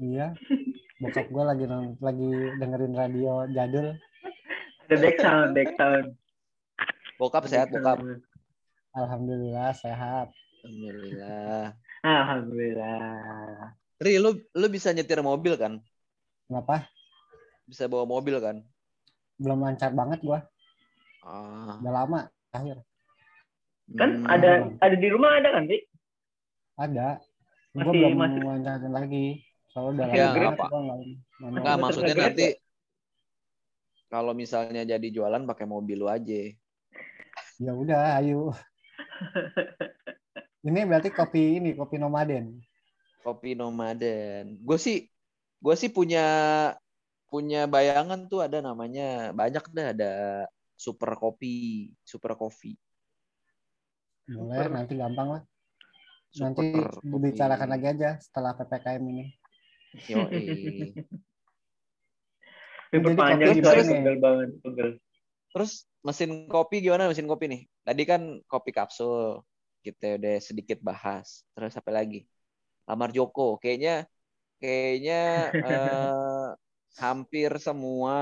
Iya. 0.00 0.26
Bokap 0.96 1.26
gue 1.26 1.44
lagi 1.44 1.64
lagi 1.98 2.30
dengerin 2.56 2.94
radio 2.94 3.32
jadul. 3.48 3.98
Ada 4.90 4.98
back 4.98 5.16
sound 5.22 5.50
back 5.54 5.70
sound 5.78 6.06
Bokap 7.14 7.46
sehat, 7.46 7.70
bokap. 7.70 8.00
Alhamdulillah 8.90 9.70
sehat. 9.70 10.34
Alhamdulillah. 10.66 11.76
alhamdulillah 12.02 13.70
Ri, 14.00 14.16
lu 14.16 14.34
lu 14.50 14.66
bisa 14.66 14.90
nyetir 14.90 15.20
mobil 15.20 15.54
kan? 15.54 15.78
Kenapa? 16.48 16.88
Bisa 17.62 17.86
bawa 17.86 18.02
mobil 18.02 18.34
kan? 18.40 18.64
Belum 19.36 19.62
lancar 19.62 19.92
banget 19.92 20.24
gua. 20.24 20.42
Ah. 21.22 21.78
Udah 21.78 21.92
lama 21.94 22.20
akhir. 22.50 22.82
kan 23.90 24.10
Hmm. 24.22 24.26
ada 24.26 24.50
ada 24.80 24.96
di 24.96 25.06
rumah 25.06 25.38
ada 25.38 25.54
kan 25.54 25.68
Ri? 25.68 25.78
Ada. 26.74 27.08
Gua 27.70 27.78
Masih- 27.78 27.92
belum 27.94 28.12
masih- 28.16 28.42
lancarin 28.42 28.90
lagi. 28.90 29.26
Soalnya 29.70 29.90
udah 29.92 30.06
Masih 30.08 30.18
lama 30.18 30.64
gua 30.66 30.80
nggak 30.80 30.98
mau. 30.98 31.48
Enggak, 31.52 31.76
maksudnya 31.78 32.14
nanti 32.16 32.46
kalau 34.10 34.34
misalnya 34.34 34.82
jadi 34.82 35.08
jualan 35.08 35.46
pakai 35.46 35.66
mobil 35.70 36.02
lu 36.02 36.08
aja. 36.10 36.50
Ya 37.60 37.76
udah, 37.76 38.16
ayo. 38.24 38.56
Ini 40.66 40.80
berarti 40.88 41.12
kopi 41.12 41.60
ini, 41.60 41.76
kopi 41.76 42.00
nomaden. 42.00 42.56
Kopi 43.20 43.52
nomaden. 43.52 44.60
Gue 44.64 44.80
sih 44.80 45.08
gue 45.60 45.74
sih 45.76 45.92
punya 45.92 46.24
punya 47.28 47.68
bayangan 47.68 48.28
tuh 48.32 48.44
ada 48.44 48.64
namanya 48.64 49.32
banyak 49.36 49.64
dah 49.76 49.86
ada 49.92 50.12
super 50.76 51.16
kopi, 51.20 51.92
super 52.04 52.32
kopi. 52.36 52.76
Boleh, 54.30 54.56
Super. 54.56 54.68
nanti 54.72 54.94
gampang 54.96 55.28
lah. 55.36 55.42
Super 56.30 56.86
Nanti 56.94 57.10
dibicarakan 57.10 57.68
lagi 57.74 57.86
aja 57.90 58.10
setelah 58.22 58.52
PPKM 58.54 59.02
ini. 59.04 59.24
Yoi. 60.08 60.44
Kopi 62.90 63.14
soalnya 63.16 63.46
terus- 63.62 63.90
pegel 63.94 64.16
banget 64.18 64.48
pegel 64.66 64.90
Terus 65.50 65.82
mesin 66.06 66.46
kopi 66.46 66.78
gimana 66.78 67.10
mesin 67.10 67.26
kopi 67.26 67.50
nih? 67.50 67.62
Tadi 67.82 68.02
kan 68.06 68.22
kopi 68.46 68.70
kapsul. 68.70 69.42
Kita 69.82 70.14
udah 70.14 70.36
sedikit 70.38 70.78
bahas. 70.78 71.42
Terus 71.58 71.74
apa 71.74 71.90
lagi? 71.90 72.22
Lamar 72.86 73.10
Joko. 73.10 73.58
Kayaknya 73.58 74.06
kayaknya 74.62 75.20
eh, 75.66 76.48
hampir 77.02 77.50
semua 77.58 78.14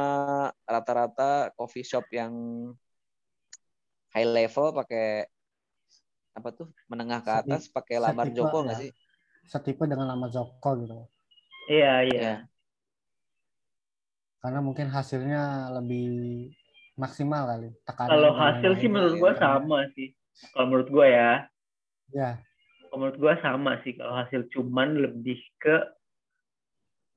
rata-rata 0.65 1.53
coffee 1.53 1.85
shop 1.85 2.09
yang 2.17 2.33
high 4.17 4.29
level 4.29 4.73
pakai 4.73 5.29
apa 6.33 6.49
tuh 6.55 6.71
menengah 6.89 7.21
ke 7.21 7.33
atas 7.45 7.67
pakai 7.69 8.01
Lamar 8.01 8.25
setipe 8.31 8.39
Joko 8.41 8.57
ya. 8.57 8.65
nggak 8.65 8.79
sih? 8.81 8.91
Setipe 9.49 9.85
dengan 9.85 10.07
nama 10.17 10.27
Joko 10.33 10.71
gitu. 10.81 10.97
iya 11.69 12.09
iya 12.09 12.21
Iya. 12.25 12.35
Karena 14.39 14.61
mungkin 14.63 14.87
hasilnya 14.87 15.75
lebih 15.79 16.09
maksimal 16.95 17.47
kali. 17.47 17.75
Tekanan 17.83 18.11
kalau 18.11 18.33
hasil 18.35 18.73
sih 18.79 18.89
menurut 18.91 19.15
gua 19.19 19.33
iya. 19.35 19.41
sama 19.43 19.79
sih. 19.99 20.09
Kalau 20.55 20.67
menurut 20.71 20.89
gua 20.91 21.07
ya. 21.07 21.33
Ya, 22.15 22.31
kalau 22.89 22.97
menurut 23.05 23.19
gua 23.21 23.35
sama 23.45 23.83
sih 23.85 23.93
kalau 23.99 24.15
hasil 24.17 24.49
cuman 24.55 24.97
lebih 24.97 25.39
ke 25.59 25.77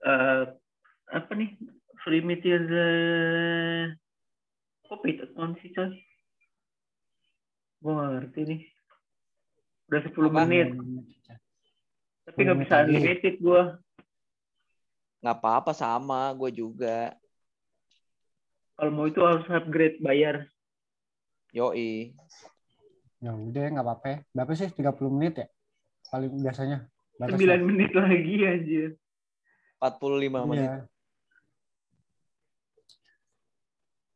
eh 0.02 0.44
apa 1.12 1.32
nih? 1.38 1.54
Eh, 2.02 3.86
kopi 4.90 5.14
itu 5.14 5.24
apaan 5.30 5.54
sih 5.62 5.70
coy 5.70 5.94
gua 7.82 7.92
nggak 7.98 8.10
ngerti 8.14 8.40
nih. 8.46 8.62
Udah 9.90 10.02
10 10.06 10.30
Apa? 10.30 10.38
menit. 10.46 10.68
tapi 12.22 12.46
nggak 12.46 12.60
bisa 12.64 12.76
unlimited 12.86 13.36
gua 13.42 13.82
Nggak 15.22 15.38
apa-apa 15.38 15.72
sama, 15.72 16.34
gue 16.34 16.52
juga. 16.52 17.14
kalau 18.74 18.90
mau 18.98 19.06
itu 19.06 19.22
harus 19.22 19.46
upgrade 19.46 20.02
bayar 20.02 20.50
Yoi. 21.54 22.18
Ya 23.22 23.30
udah 23.38 23.64
nggak 23.78 23.86
apa-apa. 23.86 24.26
Berapa 24.34 24.52
sih 24.58 24.74
30 24.74 25.14
menit 25.14 25.46
ya? 25.46 25.48
Paling 26.10 26.34
biasanya. 26.42 26.90
9 27.22 27.30
Batas 27.30 27.38
lah. 27.46 27.60
menit 27.62 27.92
lagi 27.94 28.36
anjir 28.42 28.90
45 29.78 30.42
menit. 30.50 30.66
Iya. 30.66 30.76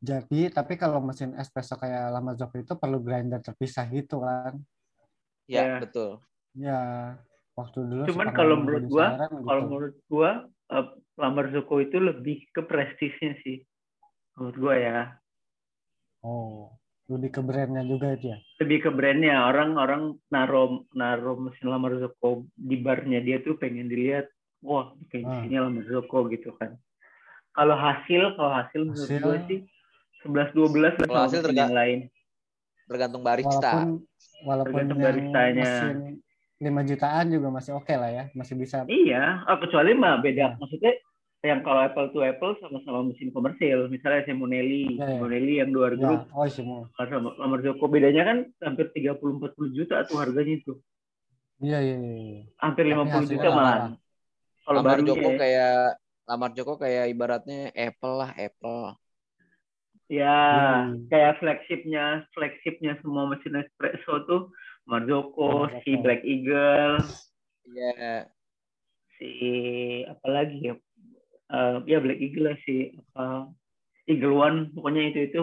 Jadi, 0.02 0.40
tapi 0.50 0.74
kalau 0.74 0.98
mesin 0.98 1.34
espresso 1.38 1.78
kayak 1.78 2.10
Lama 2.10 2.34
Joko 2.34 2.58
itu 2.58 2.74
perlu 2.74 2.98
grinder 2.98 3.38
terpisah 3.38 3.86
gitu 3.90 4.22
kan? 4.22 4.58
Ya, 5.46 5.62
Ya. 5.62 5.76
betul. 5.82 6.10
Ya, 6.56 6.80
waktu 7.54 7.78
dulu. 7.86 8.02
Cuman 8.10 8.34
kalau 8.34 8.58
gua 8.58 8.62
menurut 8.64 8.84
gua, 8.90 9.06
kalau 9.14 9.60
gitu. 9.62 9.66
menurut 9.70 9.94
gua 10.10 10.30
eh, 10.68 10.86
lamar 11.16 11.50
Zoko 11.50 11.78
itu 11.78 11.96
lebih 11.98 12.46
ke 12.50 12.62
prestisnya 12.62 13.36
sih 13.40 13.62
menurut 14.34 14.56
gua 14.56 14.74
ya 14.76 14.98
Oh, 16.20 16.74
lebih 17.06 17.30
ke 17.30 17.40
brandnya 17.40 17.86
juga 17.86 18.18
itu 18.18 18.34
ya? 18.34 18.38
lebih 18.58 18.78
ke 18.82 18.90
brandnya 18.90 19.46
orang-orang 19.46 20.16
naro 20.26 20.88
naro 20.90 21.36
mesin 21.38 21.68
lamar 21.68 21.94
Zoko 21.96 22.48
di 22.52 22.80
barnya 22.80 23.20
dia 23.20 23.38
tuh 23.40 23.54
pengen 23.54 23.86
dilihat 23.86 24.26
wah 24.64 24.90
kayak 25.08 25.24
Ah. 25.24 25.32
isinya 25.38 25.68
lamar 25.68 25.84
Zoko 25.86 26.26
gitu 26.28 26.50
kan 26.56 26.74
kalau 27.52 27.76
hasil 27.76 28.34
kalau 28.34 28.52
hasil 28.52 28.80
menurut 28.84 29.06
Hasil- 29.06 29.22
gua 29.22 29.38
sih 29.46 29.60
11 30.24 30.50
12 30.52 30.94
lah 30.96 31.06
Kalau 31.06 31.14
sama 31.14 31.26
hasil 31.28 31.38
mesin 31.38 31.46
terga- 31.46 31.62
yang 31.68 31.76
lain 31.76 32.00
Tergantung 32.86 33.22
barista. 33.22 33.70
Walaupun 33.74 33.90
walaupun 34.46 34.70
Tergantung 34.72 35.00
baristanya. 35.02 35.62
mesin 35.66 35.96
5 36.56 36.88
jutaan 36.88 37.26
juga 37.28 37.48
masih 37.52 37.76
oke 37.76 37.92
lah 37.92 38.08
ya, 38.08 38.24
masih 38.32 38.54
bisa. 38.56 38.88
iya 38.88 39.44
oh, 39.44 39.60
kecuali 39.60 39.92
mah 39.92 40.20
beda 40.24 40.56
maksudnya 40.56 40.96
yang 41.44 41.60
kalau 41.62 41.84
apple 41.84 42.10
to 42.10 42.24
apple 42.26 42.56
sama-sama 42.58 43.06
mesin 43.06 43.30
komersil 43.30 43.86
misalnya 43.86 44.24
Simonelli 44.26 44.98
ya. 44.98 45.14
Simonelli 45.14 45.62
yang 45.62 45.70
2000 45.70 46.00
Ya, 46.00 46.26
oh 46.32 46.48
semua. 46.48 46.80
sama 46.96 47.56
Joko 47.62 47.86
bedanya 47.86 48.22
kan 48.26 48.38
hampir 48.64 48.90
30 48.90 49.20
40 49.20 49.76
juta 49.76 50.02
tuh 50.08 50.16
harganya 50.18 50.58
itu. 50.58 50.74
Iya, 51.62 51.78
iya, 51.80 51.96
iya. 51.96 52.40
Hampir 52.60 52.84
Tapi 52.88 52.98
50 52.98 53.32
juta 53.32 53.48
malah. 53.52 53.78
Kalau 54.66 54.80
Lamar 54.82 54.98
Joko 55.06 55.28
ya. 55.30 55.38
kayak 55.38 55.76
Lamar 56.26 56.50
Joko 56.52 56.72
kayak 56.74 57.04
ibaratnya 57.14 57.70
Apple 57.72 58.14
lah, 58.18 58.30
Apple. 58.34 58.80
ya 60.06 60.38
Hmm. 60.86 61.10
kayak 61.10 61.42
flagshipnya 61.42 62.30
flagshipnya 62.30 62.94
semua 63.02 63.26
mesin 63.26 63.58
espresso 63.58 64.22
tuh 64.30 64.54
Joko, 64.86 65.66
Lamar 65.66 65.82
si. 65.82 65.90
Black 65.98 66.22
Eagle, 66.22 67.02
Iya. 67.66 68.30
si 69.18 69.30
apa 70.06 70.26
lagi 70.30 70.70
ya? 70.70 70.74
Eh, 71.46 71.76
ya 71.90 71.98
Black 71.98 72.18
Eagle 72.18 72.54
lah 72.54 72.56
si 72.62 72.94
apa 72.94 73.50
Eagle 74.06 74.34
One 74.34 74.58
pokoknya 74.70 75.10
itu 75.10 75.20
itu. 75.26 75.42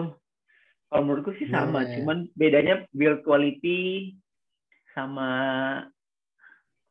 Kalau 0.88 1.02
menurutku 1.04 1.36
sih 1.36 1.44
Iya, 1.44 1.60
sama, 1.60 1.84
iya. 1.84 2.00
cuman 2.00 2.18
bedanya 2.32 2.74
build 2.96 3.20
quality 3.22 4.14
sama 4.96 5.28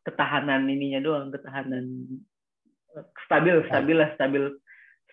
ketahanan 0.04 0.68
ininya 0.68 1.00
doang, 1.00 1.32
ketahanan 1.32 2.06
stabil, 3.26 3.64
stabil 3.72 3.96
lah, 3.98 4.12
stabil, 4.20 4.44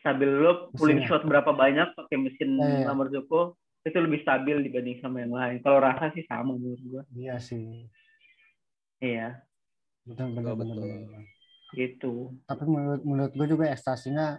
stabil 0.03 0.29
lo 0.29 0.69
pulling 0.75 1.01
Mesinnya. 1.01 1.09
shot 1.09 1.25
berapa 1.25 1.55
banyak 1.55 1.89
pakai 1.97 2.17
mesin. 2.19 2.59
Lamar 2.85 3.09
Joko 3.09 3.57
itu 3.81 3.97
lebih 3.97 4.21
stabil 4.21 4.57
dibanding 4.61 4.99
sama 5.01 5.25
yang 5.25 5.33
lain. 5.33 5.59
Kalau 5.65 5.79
rasa 5.81 6.13
sih 6.13 6.25
sama 6.29 6.53
menurut 6.53 6.81
gua. 6.85 7.03
Iya 7.17 7.41
sih. 7.41 7.89
Iya, 9.01 9.41
Betul 10.05 10.37
betul 10.37 10.55
Betul, 10.61 10.77
betul. 10.77 11.23
gitu. 11.73 12.13
Tapi 12.45 12.65
menurut 12.69 13.03
menurut 13.07 13.33
gue 13.33 13.47
juga 13.49 13.65
ekstasinya 13.73 14.37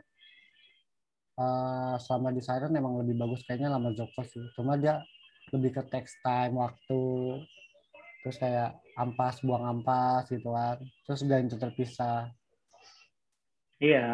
eh, 1.41 1.95
selama 1.97 2.29
di 2.29 2.41
Siren 2.43 2.73
emang 2.75 3.01
lebih 3.01 3.15
bagus 3.17 3.41
kayaknya 3.47 3.73
lama 3.73 3.89
Joko 3.97 4.21
sih. 4.21 4.45
Cuma 4.53 4.77
dia 4.77 5.01
lebih 5.49 5.73
ke 5.73 5.83
text 5.89 6.21
time 6.21 6.59
waktu 6.61 7.01
terus 8.21 8.37
kayak 8.37 8.77
ampas 8.93 9.41
buang 9.41 9.65
ampas 9.65 10.29
gitu 10.29 10.53
kan. 10.53 10.77
Terus 11.09 11.25
ganti 11.25 11.57
terpisah. 11.57 12.29
Iya. 13.81 14.05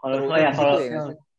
Kalau 0.00 0.32
ya 0.32 0.48
kan 0.48 0.56
kalau 0.56 0.80
ya. 0.80 1.29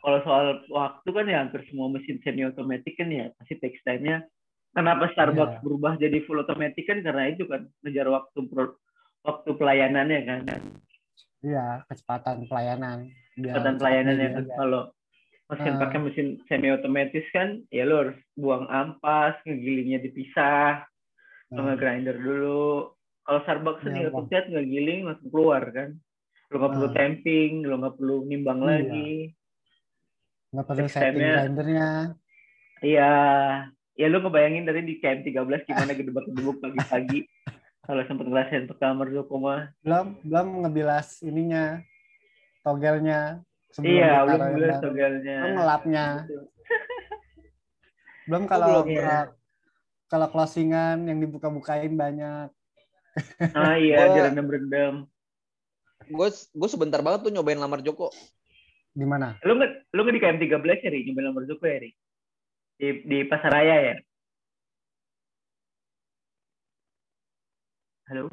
Kalau 0.00 0.18
soal 0.24 0.46
waktu 0.66 1.08
kan 1.08 1.26
ya 1.26 1.38
hampir 1.40 1.60
semua 1.68 1.88
mesin 1.88 2.16
semi 2.20 2.42
otomatis 2.42 2.92
kan 2.94 3.08
ya 3.08 3.28
pasti 3.36 3.54
text 3.56 3.84
time-nya. 3.84 4.24
Kenapa 4.70 5.10
Starbucks 5.10 5.58
Iya. 5.58 5.62
berubah 5.62 5.92
jadi 5.96 6.18
full 6.24 6.38
otomatis 6.38 6.84
kan 6.86 7.02
karena 7.02 7.28
itu 7.28 7.44
kan 7.44 7.66
ngejar 7.82 8.06
waktu 8.06 8.38
pro- 8.46 8.78
waktu 9.20 9.50
pelayanannya 9.52 10.20
kan. 10.24 10.40
Iya, 11.40 11.84
kecepatan 11.84 12.46
pelayanan. 12.46 13.10
Kecepatan 13.34 13.74
cepat 13.74 13.80
pelayanannya 13.80 14.26
jadi 14.26 14.36
kan 14.38 14.46
kalau 14.56 14.82
mesin 15.50 15.72
Ah. 15.74 15.78
pakai 15.82 15.98
mesin 15.98 16.26
semi 16.46 16.68
otomatis 16.70 17.26
kan 17.34 17.48
ya 17.68 17.82
lo 17.82 17.94
harus 18.06 18.18
buang 18.34 18.70
ampas, 18.70 19.34
ngegilingnya 19.42 19.98
dipisah, 20.00 20.86
lo 21.50 21.58
Nah, 21.58 21.74
nge-grinder 21.74 22.16
dulu. 22.16 22.94
Kalau 23.20 23.40
Starbucks 23.42 23.82
Iya, 23.82 23.86
tinggal 23.90 24.06
Bang. 24.06 24.18
pencet 24.24 24.44
ngegiling 24.48 25.00
langsung 25.04 25.28
keluar 25.28 25.62
kan. 25.68 25.90
Lo 26.48 26.56
nggak 26.56 26.72
perlu 26.72 26.88
tamping, 26.92 27.52
lo 27.62 27.74
nggak 27.76 27.96
perlu 27.96 28.16
nimbang 28.24 28.60
Iya. 28.60 28.68
lagi. 28.70 29.10
Nggak 30.50 30.66
perlu 30.66 30.88
setting 30.90 31.22
grindernya. 31.22 31.88
Iya, 32.80 33.12
ya 33.94 34.06
lu 34.10 34.18
ngebayangin 34.24 34.66
tadi 34.66 34.80
di 34.82 34.94
KM13 34.98 35.68
gimana 35.68 35.92
gedebak-gedebuk 35.94 36.56
pagi-pagi. 36.58 37.20
Kalau 37.86 38.02
sempet 38.06 38.26
ngerasain 38.30 38.64
ke 38.70 38.74
kamar 38.78 39.10
Joko 39.10 39.38
mah. 39.38 39.70
Belum 39.82 40.14
belum 40.22 40.46
ngebilas 40.66 41.22
ininya 41.26 41.82
togelnya 42.62 43.42
sebelum 43.74 43.90
Iya, 43.98 44.10
belum 44.26 44.38
yang 44.38 44.54
bilas 44.54 44.76
baru. 44.78 44.84
togelnya. 44.86 45.36
Belum 45.42 45.54
ngelapnya. 45.58 46.06
Gitu. 46.26 46.38
Belum 48.30 48.46
kalau 48.46 48.86
belum, 48.86 48.94
ya. 48.94 49.26
kalau- 50.06 50.30
closingan 50.30 51.02
yang 51.02 51.18
dibuka-bukain 51.18 51.90
banyak. 51.98 52.46
Ah 53.58 53.74
iya, 53.74 54.06
jalan 54.06 54.46
berendam. 54.46 54.94
Gue 56.06 56.30
gue 56.30 56.68
sebentar 56.70 57.02
banget 57.02 57.26
tuh 57.26 57.32
nyobain 57.34 57.58
lamar 57.58 57.82
Joko. 57.82 58.14
Di 59.00 59.08
mana? 59.08 59.32
Lu 59.48 59.56
nggak 59.56 59.96
lu 59.96 60.00
nggak 60.04 60.12
di 60.12 60.20
KM13 60.20 60.84
ya, 60.84 60.90
Ri? 60.92 61.00
Nyobain 61.08 61.24
nomor 61.32 61.48
Joko 61.48 61.64
ya, 61.64 61.80
Ri? 61.80 61.90
Di, 62.76 62.88
di 63.08 63.18
Pasaraya 63.24 63.76
ya? 63.80 63.94
Halo? 68.12 68.28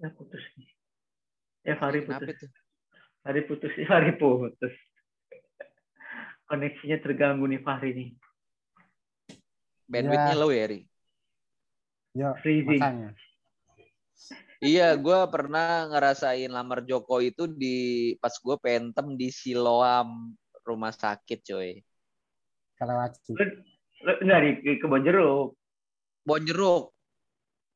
Ya 0.00 0.08
putus 0.08 0.40
nih. 0.56 0.68
Ya 1.68 1.76
Fahri 1.76 2.00
putus. 2.08 2.28
Fahri 3.20 3.40
putus. 3.44 3.72
Fahri 3.92 4.12
putus. 4.16 4.72
Koneksinya 6.48 6.96
terganggu 7.04 7.44
nih 7.44 7.60
Fahri 7.60 7.90
nih. 7.92 8.08
Bandwidthnya 9.84 10.32
Ya. 10.32 10.40
low 10.40 10.48
ya, 10.48 10.64
Ri? 10.64 10.80
Yo, 12.16 12.32
Freezing. 12.40 12.80
makanya. 12.80 13.12
Iya, 14.64 14.96
gue 14.96 15.18
pernah 15.28 15.84
ngerasain 15.92 16.48
lamar 16.48 16.80
Joko 16.88 17.20
itu 17.20 17.44
di 17.44 18.12
pas 18.16 18.32
gue 18.32 18.56
pentem 18.56 19.12
di 19.12 19.28
Siloam 19.28 20.32
rumah 20.64 20.90
sakit, 20.90 21.44
coy. 21.44 21.78
Lu 22.80 24.12
enggak 24.20 24.40
di, 24.44 24.50
di 24.64 24.72
kebon 24.80 25.04
jeruk. 25.04 25.56
Bonjeruk, 26.26 26.90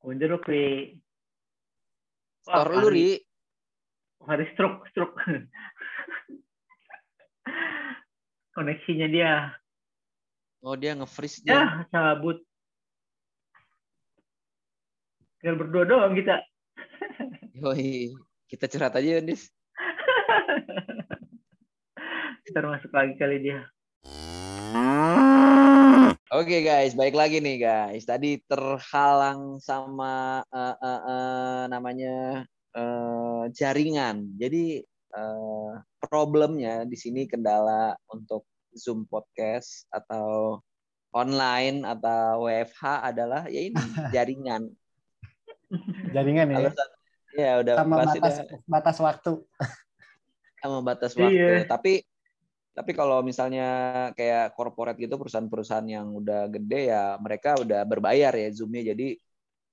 Kebon 0.00 0.16
jeruk, 0.18 0.42
Ri. 0.48 0.96
store 2.42 2.74
lu, 2.80 2.88
Ri. 2.88 3.08
Hari 4.24 4.44
stroke, 4.52 4.88
stroke. 4.90 5.16
Koneksinya 8.56 9.06
dia. 9.06 9.54
Oh, 10.60 10.76
dia 10.76 10.92
nge-freeze 10.96 11.40
dia. 11.44 11.56
Ya, 11.56 11.64
cabut. 11.88 12.40
Tinggal 15.40 15.56
berdua 15.56 15.84
doang 15.88 16.12
kita. 16.12 16.42
Yoi. 17.60 18.14
Kita 18.50 18.66
curhat 18.66 18.96
aja, 18.96 19.22
Dis. 19.22 19.46
Ntar 22.50 22.66
masuk 22.66 22.90
lagi 22.90 23.14
kali 23.14 23.36
dia. 23.46 23.62
Oke 26.30 26.62
guys, 26.62 26.94
baik 26.94 27.14
lagi 27.14 27.42
nih 27.42 27.62
guys. 27.62 28.06
Tadi 28.06 28.38
terhalang 28.46 29.58
sama 29.62 30.42
eh, 30.50 30.76
eh, 30.78 31.00
eh, 31.10 31.62
namanya 31.70 32.16
eh, 32.74 33.42
jaringan. 33.54 34.34
Jadi 34.38 34.82
eh, 35.14 35.72
problemnya 36.02 36.86
di 36.86 36.94
sini 36.98 37.26
kendala 37.26 37.94
untuk 38.10 38.46
Zoom 38.74 39.06
podcast 39.10 39.86
atau 39.90 40.58
online 41.10 41.82
atau 41.82 42.46
WFH 42.46 42.82
adalah 43.10 43.42
ya 43.50 43.60
ini 43.66 43.78
jaringan. 44.14 44.70
Jaringan 46.14 46.50
ya. 46.50 46.66
Alasan 46.66 46.88
ya 47.36 47.62
udah 47.62 47.74
Sama 47.78 47.94
pasti 48.02 48.18
batas 48.18 48.36
dah 48.36 48.58
batas 48.66 48.96
waktu. 48.98 49.32
sama 50.60 50.78
batas 50.84 51.12
waktu. 51.16 51.34
Iya. 51.36 51.64
Tapi 51.64 51.92
tapi 52.70 52.92
kalau 52.94 53.20
misalnya 53.20 53.68
kayak 54.14 54.54
corporate 54.54 54.96
gitu 54.96 55.18
perusahaan-perusahaan 55.18 55.84
yang 55.84 56.06
udah 56.14 56.46
gede 56.48 56.92
ya 56.92 57.18
mereka 57.18 57.58
udah 57.58 57.82
berbayar 57.82 58.30
ya 58.32 58.48
Zoom-nya 58.54 58.94
jadi 58.94 59.18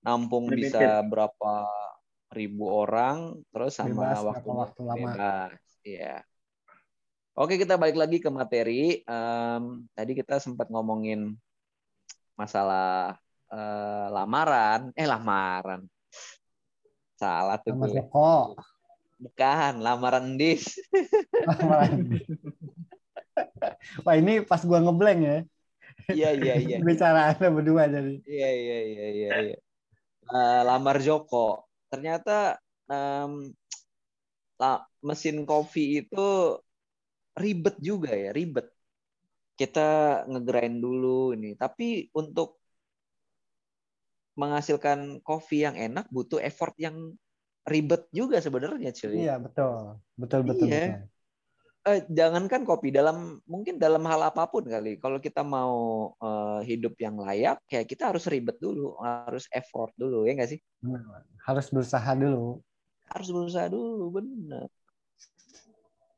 nampung 0.02 0.50
Limited. 0.50 0.76
bisa 0.76 1.02
berapa 1.06 1.54
ribu 2.34 2.68
orang 2.68 3.38
terus 3.54 3.78
sama 3.78 4.12
Bebas, 4.12 4.20
waktu 4.26 4.50
waktu 4.50 4.82
lama. 4.84 5.08
bebas. 5.14 5.62
Iya. 5.84 6.16
Oke 7.38 7.54
kita 7.56 7.78
balik 7.78 7.96
lagi 7.96 8.18
ke 8.18 8.30
materi. 8.34 9.06
Em, 9.06 9.64
tadi 9.94 10.12
kita 10.18 10.42
sempat 10.42 10.68
ngomongin 10.68 11.38
masalah 12.34 13.14
eh, 13.48 14.08
lamaran, 14.10 14.90
eh 14.98 15.06
lamaran. 15.06 15.86
Salah 17.18 17.58
tuh 17.58 17.74
gue. 17.74 17.98
Joko. 17.98 18.54
Bukan, 19.18 19.82
lamaran 19.82 20.38
dis. 20.38 20.78
Lamaran. 21.50 22.06
Wah 24.06 24.16
ini 24.18 24.46
pas 24.46 24.62
gua 24.62 24.82
ngeblank 24.82 25.20
ya. 25.22 25.38
Iya 26.14 26.30
iya 26.38 26.54
iya. 26.62 26.78
Bicara 26.82 27.34
anda 27.34 27.50
berdua 27.50 27.90
jadi. 27.90 28.22
Iya 28.24 28.50
iya 28.54 28.78
iya 28.86 29.06
iya. 29.10 29.30
iya. 29.50 29.58
Eh, 30.28 30.62
lamar 30.62 31.02
Joko. 31.02 31.66
Ternyata 31.90 32.62
em, 32.86 33.50
la- 34.62 34.86
mesin 35.02 35.42
kopi 35.50 36.06
itu 36.06 36.58
ribet 37.34 37.76
juga 37.82 38.14
ya, 38.14 38.30
ribet. 38.30 38.70
Kita 39.58 40.22
ngegrind 40.30 40.78
dulu 40.78 41.34
ini. 41.34 41.58
Tapi 41.58 42.14
untuk 42.14 42.62
menghasilkan 44.38 45.20
kopi 45.26 45.66
yang 45.66 45.74
enak 45.74 46.06
butuh 46.14 46.38
effort 46.40 46.78
yang 46.78 47.18
ribet 47.68 48.08
juga 48.16 48.40
sebenarnya, 48.40 48.96
cuy. 48.96 49.28
Iya 49.28 49.36
betul. 49.42 50.00
Betul 50.16 50.42
betul. 50.48 50.68
Iya. 50.72 50.80
betul. 50.80 51.16
Eh, 51.88 52.04
jangankan 52.12 52.68
kopi 52.68 52.92
dalam 52.92 53.40
mungkin 53.48 53.80
dalam 53.80 54.04
hal 54.12 54.28
apa 54.28 54.44
pun 54.52 54.68
kali. 54.68 55.00
Kalau 55.00 55.24
kita 55.24 55.40
mau 55.44 56.12
eh, 56.20 56.60
hidup 56.68 57.00
yang 57.00 57.16
layak, 57.16 57.64
ya 57.68 57.82
kita 57.84 58.12
harus 58.12 58.28
ribet 58.28 58.60
dulu, 58.60 59.00
harus 59.00 59.48
effort 59.56 59.96
dulu, 59.96 60.28
ya 60.28 60.36
nggak 60.36 60.52
sih? 60.52 60.60
Benar. 60.84 61.24
Harus 61.48 61.72
berusaha 61.72 62.12
dulu. 62.12 62.60
Harus 63.08 63.30
berusaha 63.32 63.68
dulu, 63.72 64.20
bener. 64.20 64.68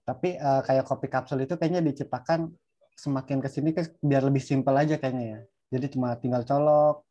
Tapi 0.09 0.41
eh, 0.41 0.61
kayak 0.65 0.85
kopi 0.89 1.05
kapsul 1.05 1.45
itu 1.45 1.53
kayaknya 1.53 1.85
diciptakan 1.85 2.49
semakin 2.97 3.37
ke 3.39 3.49
sini 3.49 3.69
ke 3.71 3.93
biar 4.01 4.25
lebih 4.25 4.41
simpel 4.41 4.73
aja 4.73 4.97
kayaknya 4.97 5.25
ya. 5.25 5.39
Jadi 5.77 5.85
cuma 5.93 6.17
tinggal 6.17 6.41
colok, 6.49 7.05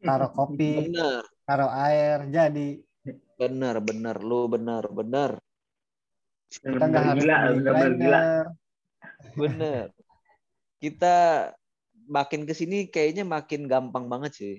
taruh 0.00 0.30
kopi, 0.38 0.88
Bener, 0.88 1.22
taruh 1.44 1.70
air, 1.70 2.26
jadi 2.28 2.68
bener, 3.36 3.80
bener, 3.80 4.16
lu 4.20 4.44
bener, 4.46 4.84
bener, 4.88 5.30
kita 6.50 6.84
nggak 6.84 7.04
harus 7.04 7.22
gila, 7.24 7.36
bener-bener 7.54 7.92
gila. 7.96 8.20
bener. 9.38 9.84
Kita 10.80 11.16
makin 12.08 12.48
ke 12.48 12.52
sini 12.52 12.88
kayaknya 12.88 13.22
makin 13.22 13.68
gampang 13.68 14.08
banget 14.08 14.32
sih. 14.34 14.54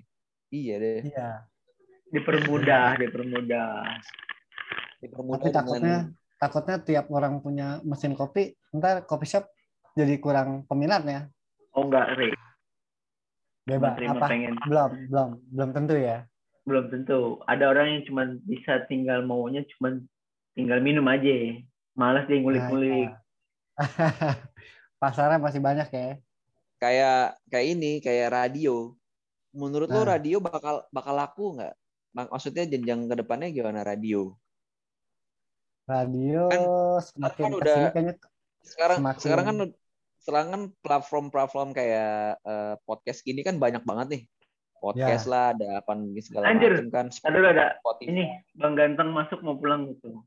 Iya 0.49 0.75
deh. 0.77 1.01
Iya. 1.09 1.29
Dipermudah, 2.11 2.95
dipermudah. 2.95 3.71
Dipermudah 5.01 5.37
Tapi 5.37 5.49
dengan- 5.49 5.57
takutnya 5.57 5.97
takutnya 6.37 6.77
tiap 6.81 7.05
orang 7.09 7.37
punya 7.41 7.81
mesin 7.81 8.13
kopi, 8.13 8.53
ntar 8.73 9.05
kopi 9.05 9.25
shop 9.25 9.45
jadi 9.93 10.15
kurang 10.17 10.63
peminatnya. 10.65 11.27
Oh 11.73 11.85
enggak, 11.87 12.17
Ri. 12.17 12.29
Bebas 13.61 13.93
Terima 13.93 14.17
apa? 14.17 14.27
pengen. 14.27 14.53
Belum, 14.65 14.89
belum, 15.07 15.29
belum 15.51 15.69
tentu 15.71 15.95
ya. 15.95 16.25
belum 16.61 16.85
tentu. 16.89 17.41
Ada 17.49 17.73
orang 17.73 17.87
yang 17.89 18.03
cuma 18.05 18.23
bisa 18.45 18.85
tinggal 18.85 19.25
maunya 19.25 19.65
cuma 19.75 19.97
tinggal 20.53 20.77
minum 20.77 21.05
aja. 21.05 21.57
Malas 21.97 22.29
dia 22.29 22.37
ngulik-ngulik. 22.37 23.09
Nah. 23.09 23.17
Pasarnya 25.01 25.37
masih 25.37 25.57
banyak 25.57 25.89
ya. 25.89 26.09
Kayak 26.77 27.21
kayak 27.49 27.67
ini, 27.67 27.97
kayak 27.97 28.29
radio. 28.29 28.93
Menurut 29.51 29.89
lo 29.89 30.01
Nah. 30.01 30.15
radio 30.15 30.37
bakal 30.37 30.85
bakal 30.89 31.13
laku 31.13 31.57
nggak? 31.57 31.73
Mak- 32.13 32.29
Maksudnya 32.29 32.63
jenjang 32.65 33.09
ke 33.09 33.15
depannya 33.17 33.49
gimana 33.49 33.81
radio? 33.81 34.37
Radio 35.83 36.45
Kan- 36.47 37.01
semakin 37.03 37.41
kan 37.41 37.51
ke 37.51 37.57
sini 37.57 37.57
udah- 37.57 37.91
kayaknya 37.91 38.13
Sekarang 38.61 38.97
Semakin- 39.01 39.21
sekarang 39.25 39.45
kan 39.45 39.55
sekarang 40.21 40.47
kan 40.47 40.61
platform-platform 40.79 41.69
kayak 41.71 42.13
eh, 42.39 42.73
podcast 42.81 43.21
gini 43.21 43.41
kan 43.41 43.57
banyak 43.57 43.81
banget 43.81 44.07
nih. 44.09 44.23
Podcast 44.77 45.25
Ya. 45.25 45.29
lah, 45.29 45.45
ada 45.51 45.67
apa 45.77 45.93
segala 46.19 46.45
Anjir, 46.47 46.73
macam 46.75 46.89
kan. 46.89 47.05
Aduh 47.23 47.45
ada 47.47 47.65
Spotify. 47.77 48.05
ini 48.07 48.23
Bang 48.51 48.73
Ganteng 48.73 49.09
masuk 49.11 49.39
mau 49.39 49.53
pulang 49.53 49.85
gitu. 49.87 50.25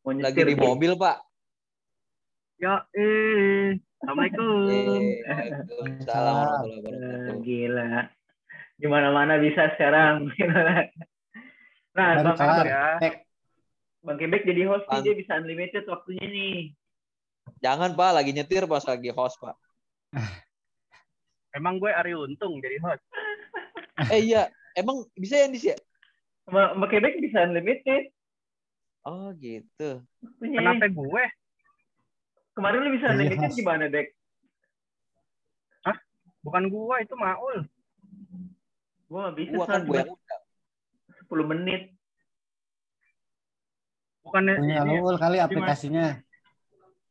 Mau 0.00 0.12
lagi 0.14 0.32
nyetir, 0.34 0.46
di 0.46 0.56
Bang. 0.56 0.66
mobil, 0.66 0.92
Pak. 0.94 1.16
Ya, 2.58 2.84
eh. 2.92 3.76
Assalamualaikum. 3.98 4.48
Eh, 4.68 5.24
Waalaikumsalam 5.24 6.34
warahmatullahi 6.34 6.72
Eh, 6.72 6.80
wabarakatuh. 6.80 7.36
gila. 7.42 7.90
Di 8.76 8.86
mana-mana 8.86 9.34
bisa 9.36 9.62
sekarang. 9.74 10.28
nah, 11.96 12.08
Bang, 12.18 12.36
kelar. 12.36 12.64
ya. 12.64 12.84
Bang 14.00 14.16
Kebek 14.16 14.44
jadi 14.44 14.64
host 14.66 14.84
nih, 14.84 14.92
Bang. 14.94 15.04
dia 15.04 15.14
bisa 15.14 15.32
unlimited 15.36 15.84
waktunya 15.84 16.24
nih. 16.26 16.56
Jangan, 17.60 17.92
Pak, 17.92 18.10
lagi 18.16 18.30
nyetir 18.32 18.64
pas 18.64 18.84
lagi 18.84 19.10
host, 19.12 19.36
Pak. 19.40 19.56
Emang 21.58 21.76
gue 21.76 21.90
Ari 21.92 22.16
Untung 22.16 22.60
jadi 22.60 22.76
host. 22.84 23.04
Eh 24.00 24.32
iya, 24.32 24.48
emang 24.72 25.04
bisa 25.12 25.36
ya 25.36 25.44
Dis 25.52 25.60
ya? 25.60 25.76
Sama 26.48 26.88
Kebek 26.88 27.20
bisa 27.20 27.44
unlimited 27.44 28.08
Oh, 29.04 29.28
gitu. 29.36 30.00
waktunya. 30.24 30.56
Kenapa 30.56 30.88
gue? 30.88 31.24
Kemarin 32.56 32.80
lu 32.80 32.90
bisa 32.96 33.12
Jadi 33.12 33.14
unlimited 33.16 33.44
host. 33.44 33.58
gimana, 33.60 33.84
Dek? 33.92 34.08
Bukan 36.40 36.72
gue, 36.72 36.96
itu 37.04 37.14
Maul. 37.20 37.68
Gua 39.04 39.28
nggak 39.28 39.36
bisa 39.36 39.52
Gua 39.60 39.66
kan 39.68 39.80
gue 39.84 39.92
cuma 39.92 40.00
yang 40.00 40.10
undang. 40.16 40.42
10 41.28 41.50
menit. 41.52 41.82
Bukannya 44.24 44.54
punya 44.56 44.76
ini, 44.84 44.94
lu 45.04 45.18
kali 45.20 45.36
aplikasinya. 45.40 46.06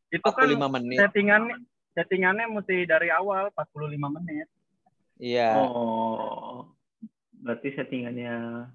Itu 0.09 0.25
kan 0.25 0.49
45 0.49 0.75
menit. 0.75 0.97
settingannya 0.97 1.55
settingannya 1.93 2.45
mesti 2.49 2.75
dari 2.89 3.09
awal 3.13 3.53
45 3.53 4.15
menit. 4.17 4.47
Iya. 5.19 5.51
Oh. 5.59 6.71
Berarti 7.39 7.75
settingannya 7.75 8.67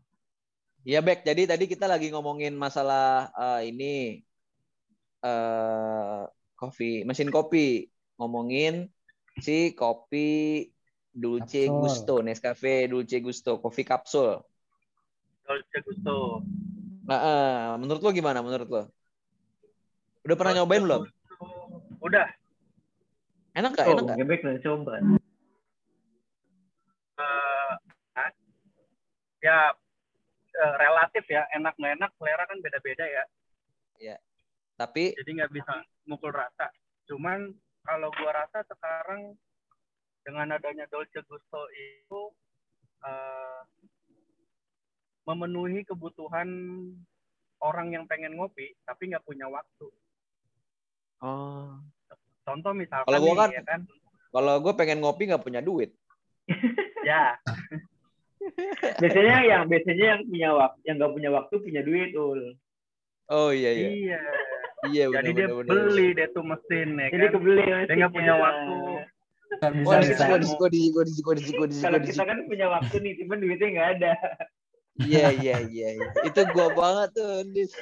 Iya, 0.85 1.01
Bek. 1.01 1.25
Jadi 1.25 1.49
tadi 1.49 1.65
kita 1.65 1.89
lagi 1.89 2.13
ngomongin 2.13 2.53
masalah 2.61 3.33
eh, 3.33 3.73
ini 3.73 4.21
eh 5.25 6.23
kopi, 6.61 7.09
mesin 7.09 7.33
kopi. 7.33 7.89
Ngomongin 8.21 8.93
si 9.41 9.73
kopi 9.73 10.69
Dulce 11.09 11.67
Kapsul. 11.67 11.81
Gusto, 11.81 12.15
Nescafe 12.21 12.85
Dulce 12.85 13.19
Gusto, 13.25 13.63
kopi 13.65 13.83
kapsul. 13.83 14.45
Dolce 15.49 15.79
Gusto. 15.89 16.45
Nah, 17.09 17.21
eh, 17.21 17.69
menurut 17.81 18.05
lo 18.05 18.11
gimana? 18.13 18.45
Menurut 18.45 18.69
lo? 18.69 18.83
Udah 20.29 20.37
pernah 20.37 20.53
nyobain 20.61 20.85
belum? 20.85 21.03
Udah. 22.05 22.29
Enak 23.57 23.71
nggak? 23.73 23.87
Oh, 23.89 23.93
Enak 23.97 24.03
nggak? 24.05 24.19
Gebek 24.21 24.41
udah 24.45 24.61
coba. 24.61 24.93
eh, 27.15 27.73
ah, 28.21 28.31
ya 29.41 29.59
eh, 30.53 30.75
relatif 30.77 31.25
ya, 31.31 31.49
enak 31.57 31.75
nggak 31.81 31.95
enak, 31.97 32.11
selera 32.21 32.45
kan 32.45 32.59
beda-beda 32.61 33.05
ya. 33.09 33.25
Tapi 34.75 35.15
Jadi 35.15 35.31
nggak 35.39 35.53
bisa 35.55 35.75
mukul 36.11 36.35
rata. 36.35 36.67
Cuman 37.07 37.55
kalau 37.87 38.11
gua 38.19 38.45
rasa 38.45 38.67
sekarang 38.67 39.39
dengan 40.27 40.57
adanya 40.59 40.89
Dolce 40.91 41.23
Gusto 41.23 41.63
itu 41.71 42.21
eh, 43.07 43.61
memenuhi 45.25 45.87
kebutuhan 45.87 46.49
orang 47.65 47.97
yang 47.97 48.05
pengen 48.05 48.37
ngopi 48.37 48.75
tapi 48.83 49.15
nggak 49.15 49.25
punya 49.25 49.47
waktu. 49.47 49.89
Oh, 51.25 51.81
Contoh 52.45 52.73
misalkan 52.77 53.09
Kalau 53.09 53.19
gua 53.25 53.33
nih, 53.33 53.41
kan- 53.41 53.53
ya 53.57 53.63
kan, 53.65 53.81
kalau 54.35 54.55
gue 54.61 54.73
pengen 54.77 54.99
ngopi 55.01 55.31
nggak 55.31 55.45
punya 55.47 55.65
duit. 55.65 55.97
ya 57.09 57.39
Biasanya 59.01 59.37
yang 59.49 59.63
biasanya 59.71 60.05
yang 60.17 60.23
punya 60.29 60.51
waktu, 60.53 60.79
yang 60.85 60.97
nggak 61.01 61.13
punya 61.17 61.31
waktu 61.33 61.55
punya 61.65 61.81
duit, 61.81 62.11
ul. 62.13 62.41
Oh 63.33 63.49
iya 63.49 63.73
iya. 63.73 63.89
iya. 63.89 64.21
Iya 64.85 65.05
benar 65.09 65.25
Jadi 65.25 65.31
dia 65.33 65.47
benar. 65.49 65.65
beli 65.65 66.09
deh 66.13 66.29
tuh 66.37 66.45
mesin 66.45 66.89
ya 67.01 67.09
Jadi 67.09 67.25
kan. 67.25 67.33
kebeli. 67.41 67.65
Dia 67.65 67.95
nggak 67.97 68.13
punya 68.13 68.35
waktu. 68.37 68.77
Bisa 69.49 69.67
bisa 69.73 69.89
Wah, 69.89 70.01
bisa. 70.05 70.25
Oh, 70.29 70.37
di 70.37 70.49
gua 70.53 70.69
di 70.69 70.83
gua 70.93 71.05
di 71.09 71.15
gua 71.25 71.35
di 71.41 71.51
gua 71.57 71.67
di 71.73 71.77
Kalau 71.81 72.01
kita 72.05 72.23
kan 72.29 72.39
punya 72.45 72.67
waktu 72.69 72.95
nih, 73.01 73.13
cuman 73.25 73.37
duitnya 73.41 73.69
nggak 73.73 73.89
ada. 73.97 74.13
Iya 75.01 75.27
iya 75.41 75.57
iya. 75.73 75.89
iya. 75.97 76.09
Itu 76.29 76.41
gua 76.53 76.69
banget 76.77 77.17
tuh, 77.17 77.49
Dis. 77.49 77.73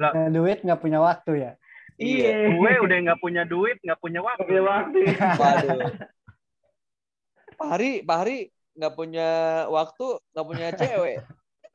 Punya 0.00 0.30
duit 0.32 0.58
nggak 0.64 0.80
punya 0.80 0.98
waktu 1.04 1.32
ya. 1.44 1.52
Iya. 1.98 2.54
Gue 2.54 2.72
udah 2.78 2.96
nggak 3.10 3.20
punya 3.20 3.42
duit, 3.42 3.76
nggak 3.82 3.98
punya 3.98 4.22
waktu. 4.22 4.46
punya 4.46 4.62
waktu. 4.62 4.98
Waduh. 5.34 5.80
Pak 7.58 7.68
Hari, 7.74 8.06
Pak 8.06 8.16
Hari 8.22 8.38
nggak 8.78 8.94
punya 8.94 9.28
waktu, 9.66 10.06
nggak 10.32 10.46
punya 10.46 10.68
cewek. 10.78 11.18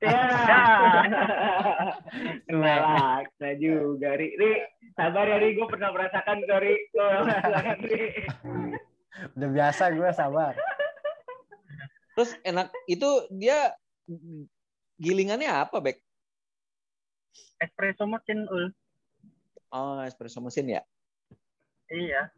Ya. 0.03 0.27
Ngelak, 2.51 3.31
nah 3.39 3.53
juga, 3.55 4.19
Ri. 4.19 4.35
Ri, 4.35 4.51
sabar 4.99 5.31
ya, 5.31 5.39
Ri. 5.39 5.55
Gue 5.55 5.63
pernah 5.71 5.95
merasakan, 5.95 6.43
sorry. 6.43 6.75
Gue 6.91 7.07
merasakan, 7.23 7.77
Ri. 7.87 8.27
Udah 9.39 9.49
biasa 9.55 9.95
gue 9.95 10.09
sabar. 10.11 10.59
Terus 12.19 12.35
enak 12.43 12.67
itu 12.91 13.07
dia 13.31 13.71
gilingannya 14.99 15.55
apa, 15.55 15.79
Bek? 15.79 16.03
Espresso 17.63 18.03
mesin 18.03 18.43
ul. 18.51 18.75
Oh, 19.73 19.97
espresso 20.05 20.37
mesin 20.37 20.69
ya. 20.69 20.81
Iya. 21.89 22.29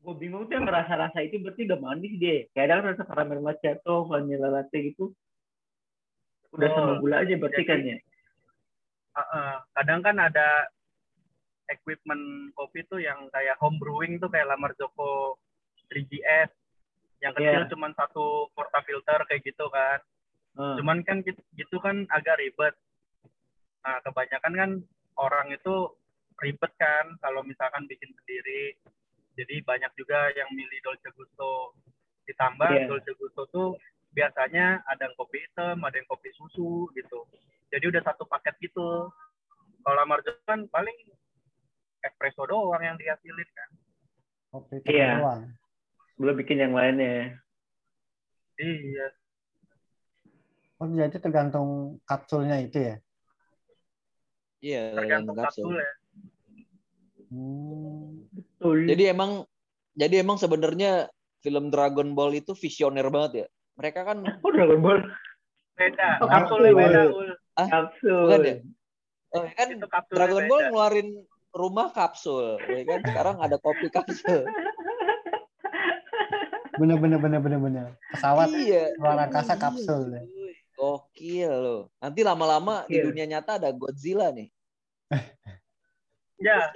Gue 0.00 0.14
bingung 0.16 0.46
tuh 0.46 0.54
yang 0.54 0.64
rasa-rasa 0.64 1.18
itu 1.20 1.42
berarti 1.42 1.66
udah 1.66 1.78
manis. 1.78 2.14
Kayak 2.54 2.66
ada 2.70 2.94
rasa 2.94 3.02
karamel 3.04 3.42
macchiato, 3.42 4.06
vanilla 4.06 4.48
latte 4.48 4.94
gitu. 4.94 5.12
Udah 6.54 6.68
Oh, 6.70 6.74
sama 6.74 6.92
gula 7.02 7.16
aja 7.20 7.34
berarti 7.36 7.62
jadi- 7.62 7.68
kan 7.68 7.80
ya. 7.84 7.98
Heeh. 9.16 9.52
kadang 9.72 10.00
kan 10.04 10.16
ada 10.20 10.68
equipment 11.72 12.20
kopi 12.52 12.84
tuh 12.84 13.00
yang 13.00 13.32
kayak 13.32 13.56
home 13.56 13.80
brewing 13.80 14.20
tuh 14.20 14.28
kayak 14.28 14.44
Lamar 14.44 14.76
Joko 14.76 15.40
3GS 15.88 16.52
yang 17.24 17.32
kecil 17.32 17.64
Iya. 17.64 17.70
cuman 17.72 17.96
satu 17.96 18.52
portafilter 18.52 19.24
kayak 19.24 19.40
gitu 19.40 19.64
kan. 19.72 19.98
Hmm. 20.52 20.76
Cuman 20.76 21.00
kan 21.00 21.24
gitu, 21.24 21.40
gitu 21.56 21.76
kan 21.80 22.04
agak 22.12 22.36
ribet. 22.38 22.76
Nah, 23.86 24.02
kebanyakan 24.02 24.52
kan 24.58 24.70
orang 25.14 25.46
itu 25.54 25.74
ribet 26.42 26.72
kan 26.74 27.14
kalau 27.22 27.46
misalkan 27.46 27.86
bikin 27.86 28.10
sendiri. 28.10 28.74
Jadi 29.38 29.62
banyak 29.62 29.92
juga 29.94 30.32
yang 30.34 30.50
milih 30.50 30.80
Dolce 30.82 31.06
Gusto. 31.14 31.76
Ditambah 32.26 32.66
Iya. 32.66 32.90
Dolce 32.90 33.14
Gusto 33.14 33.46
tuh 33.46 33.68
biasanya 34.10 34.82
ada 34.90 35.06
yang 35.06 35.14
kopi 35.14 35.38
hitam, 35.38 35.78
ada 35.86 35.94
yang 35.94 36.08
kopi 36.10 36.34
susu 36.34 36.90
gitu. 36.98 37.30
Jadi 37.70 37.84
udah 37.86 38.02
satu 38.02 38.26
paket 38.26 38.58
gitu. 38.58 39.06
Kalau 39.86 39.94
Lamar 39.94 40.18
Joko 40.26 40.42
kan 40.42 40.66
paling 40.66 40.96
espresso 42.02 42.42
doang 42.42 42.82
yang 42.82 42.98
dihasilin 42.98 43.50
kan. 43.54 43.70
Kopi 44.50 44.82
Iya. 44.90 45.22
doang. 45.22 45.42
Belum 46.18 46.34
bikin 46.34 46.58
yang 46.58 46.74
lainnya. 46.74 47.38
Iya. 48.58 49.06
Oh 50.76 50.90
jadi 50.90 51.16
tergantung 51.16 52.00
kapsulnya 52.02 52.58
itu 52.60 52.82
ya. 52.82 52.96
Iya, 54.58 54.94
Tergantung 54.94 55.36
kapsul. 55.36 55.62
kapsul 55.68 55.76
ya. 55.76 55.90
Hmm. 57.26 58.24
Betul. 58.30 58.76
Jadi 58.86 59.02
emang 59.06 59.30
jadi 59.92 60.22
emang 60.22 60.36
sebenarnya 60.36 61.10
film 61.40 61.68
Dragon 61.68 62.12
Ball 62.12 62.34
itu 62.34 62.54
visioner 62.54 63.06
banget 63.08 63.32
ya. 63.34 63.46
Mereka 63.76 64.00
kan 64.02 64.18
Oh, 64.40 64.50
Dragon 64.50 64.80
Ball. 64.80 65.00
Beda. 65.76 66.08
Oh, 66.18 66.28
Kapsulnya 66.28 66.72
kapsul. 66.72 66.80
beda. 66.80 67.02
Ul. 67.10 67.28
Kapsul. 67.54 68.20
bukan 68.24 68.40
ya? 68.40 68.56
Oh, 69.34 69.44
kan 69.50 69.66
Itu 69.68 69.86
kapsulnya 69.86 70.16
Dragon 70.16 70.40
beda. 70.40 70.48
Ball 70.48 70.62
ngeluarin 70.66 71.08
rumah 71.52 71.88
kapsul, 71.90 72.44
ya 72.62 72.82
kan? 72.84 73.00
Sekarang 73.02 73.36
ada 73.40 73.56
kopi 73.56 73.88
kapsul. 73.88 74.44
Bener 76.76 76.96
bener 76.96 77.16
bener 77.16 77.40
bener 77.40 77.56
bener. 77.58 77.86
Pesawat 78.12 78.52
iya. 78.52 78.92
luar 78.96 79.16
angkasa 79.18 79.52
Iya, 79.52 79.60
kapsul 79.62 80.00
deh. 80.12 80.24
Gokil 81.16 81.48
loh. 81.48 81.82
Nanti 81.96 82.20
lama-lama 82.20 82.84
di 82.84 83.00
dunia 83.00 83.24
nyata 83.24 83.56
ada 83.56 83.72
Godzilla 83.72 84.28
nih. 84.28 84.52
Ya, 86.36 86.68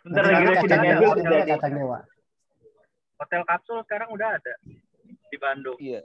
Bentar 0.00 0.32
Nanti 0.32 0.48
lagi 0.48 0.64
kacang 0.64 0.80
dewa, 0.96 1.12
juga. 1.12 1.44
kacang 1.44 1.74
dewa. 1.76 1.98
Hotel 3.20 3.42
kapsul 3.44 3.84
sekarang 3.84 4.08
udah 4.16 4.28
ada 4.32 4.54
di 5.04 5.36
Bandung. 5.36 5.76
Iya. 5.76 6.00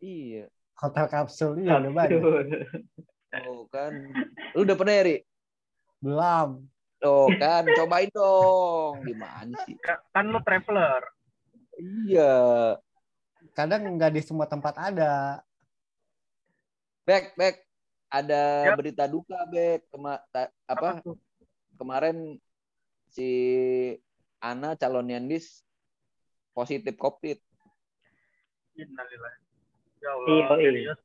Iya. 0.00 0.48
Hotel 0.80 1.04
kapsul 1.12 1.60
iya 1.60 1.76
udah 1.84 1.92
banyak. 1.92 2.20
Oh 3.44 3.68
kan. 3.68 3.92
Lu 4.56 4.64
udah 4.64 4.72
pernah 4.72 4.94
ya, 4.96 5.02
Ri? 5.04 5.16
Belum. 6.00 6.48
Oh 7.04 7.28
kan, 7.36 7.68
cobain 7.68 8.08
dong. 8.08 9.04
Gimana 9.04 9.52
sih? 9.68 9.76
Ka- 9.84 10.00
Kan 10.16 10.32
lu 10.32 10.40
traveler. 10.40 11.04
Iya. 11.76 12.32
Kadang 13.58 13.98
nggak 13.98 14.14
di 14.14 14.22
semua 14.22 14.46
tempat 14.46 14.78
ada. 14.78 15.42
Bek, 17.02 17.34
Bek. 17.34 17.66
Ada 18.06 18.70
Yap. 18.70 18.78
berita 18.78 19.10
duka, 19.10 19.34
Bek. 19.50 19.82
Kema 19.90 20.22
ta- 20.30 20.54
apa? 20.70 21.02
tuh? 21.02 21.18
Kemarin 21.74 22.38
si 23.10 23.28
Ana 24.38 24.78
calon 24.78 25.10
Yandis 25.10 25.66
positif 26.54 26.94
COVID. 26.94 27.42
Ya 28.78 28.86
Allah, 30.14 30.54
Iya, 30.62 30.70
iya. 30.70 30.94
serius. 30.94 30.98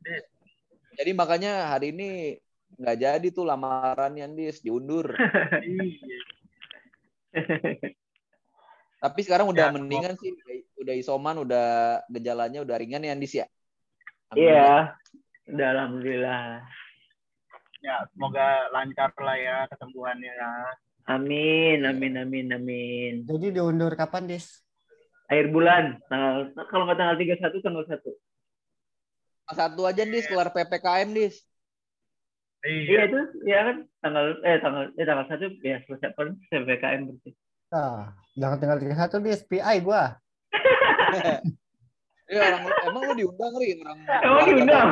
Jadi 0.94 1.12
makanya 1.18 1.74
hari 1.74 1.90
ini 1.90 2.38
nggak 2.78 2.98
jadi 3.02 3.28
tuh 3.34 3.50
lamaran 3.50 4.14
Yandis 4.14 4.62
diundur. 4.62 5.10
Tapi 9.04 9.20
sekarang 9.20 9.52
udah 9.52 9.68
Ya, 9.68 9.74
mendingan 9.76 10.16
sih, 10.16 10.32
udah 10.80 10.96
isoman, 10.96 11.36
udah 11.44 12.00
gejalanya 12.08 12.64
udah 12.64 12.76
ringan 12.80 13.04
ya 13.04 13.12
Yandis 13.12 13.36
ya. 13.36 13.46
Iya. 14.32 14.96
Udah 15.52 15.68
alhamdulillah. 15.76 16.64
Ya, 17.84 18.00
semoga 18.16 18.72
lancar 18.72 19.12
lah 19.20 19.36
ya 19.36 19.58
kesembuhannya 19.68 20.32
ya. 20.32 20.52
Amin, 21.04 21.84
amin, 21.84 22.16
amin, 22.16 22.48
amin. 22.56 23.14
Jadi 23.28 23.52
diundur 23.52 23.92
kapan, 24.00 24.24
Dis? 24.24 24.64
Akhir 25.28 25.52
bulan, 25.52 26.00
tanggal 26.08 26.56
kalau 26.72 26.88
nggak 26.88 26.96
tanggal 26.96 27.16
31 27.20 27.60
tanggal 27.60 27.84
1. 27.84 28.08
Satu 29.52 29.84
aja 29.84 30.08
Dis 30.08 30.32
kelar 30.32 30.56
PPKM 30.56 31.12
Dis. 31.12 31.44
Iya 32.64 32.72
Iya. 32.88 33.00
itu, 33.12 33.20
ya 33.44 33.60
kan 33.68 33.78
tanggal 34.00 34.26
eh 34.48 34.58
tanggal 34.64 34.84
eh 34.96 35.04
tanggal 35.04 35.26
1 35.28 35.60
ya 35.60 35.84
selesai 35.84 36.16
PPKM 36.16 37.02
berarti. 37.12 37.32
Ah, 37.74 38.14
jangan 38.36 38.58
tinggal 38.62 38.78
tiga 38.78 38.96
satu, 38.96 39.18
Dis. 39.18 39.42
PI 39.44 39.82
gua. 39.82 40.14
Iya 42.24 42.40
orang 42.40 42.64
emang 42.88 43.04
lu 43.04 43.14
diundang 43.20 43.54
ri 43.60 43.78
orang. 43.78 44.00
Emang 44.08 44.44
diundang. 44.48 44.90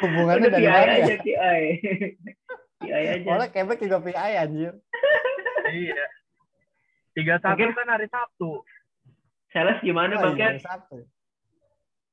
Hubungannya 0.00 0.48
Udah 0.48 0.54
dari 0.54 0.64
PI 0.64 0.70
mana 0.70 0.92
aja 0.94 1.02
ya? 1.04 1.18
PI. 1.18 1.62
PI 2.78 2.92
aja. 3.18 3.26
Oleh 3.26 3.48
Quebec 3.50 3.78
juga 3.82 3.98
PI 3.98 4.32
anjir. 4.38 4.72
Iya. 5.68 6.04
Tiga 7.12 7.34
satu 7.42 7.58
Mungkin- 7.58 7.74
kan 7.74 7.88
hari 7.90 8.06
Sabtu. 8.06 8.62
Sales 9.50 9.82
gimana 9.82 10.14
Oh, 10.16 10.30
Bang 10.30 10.36
iya, 10.36 10.40
Ken? 10.40 10.50
hari 10.54 10.62
Sabtu. 10.62 10.96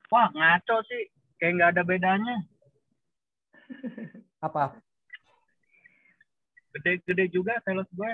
Wah, 0.09 0.27
ngaco 0.33 0.77
sih. 0.89 1.03
Kayak 1.37 1.51
nggak 1.55 1.69
ada 1.77 1.83
bedanya. 1.85 2.35
Apa? 4.41 4.73
Gede-gede 6.73 7.25
juga 7.29 7.55
sales 7.61 7.87
gue. 7.93 8.11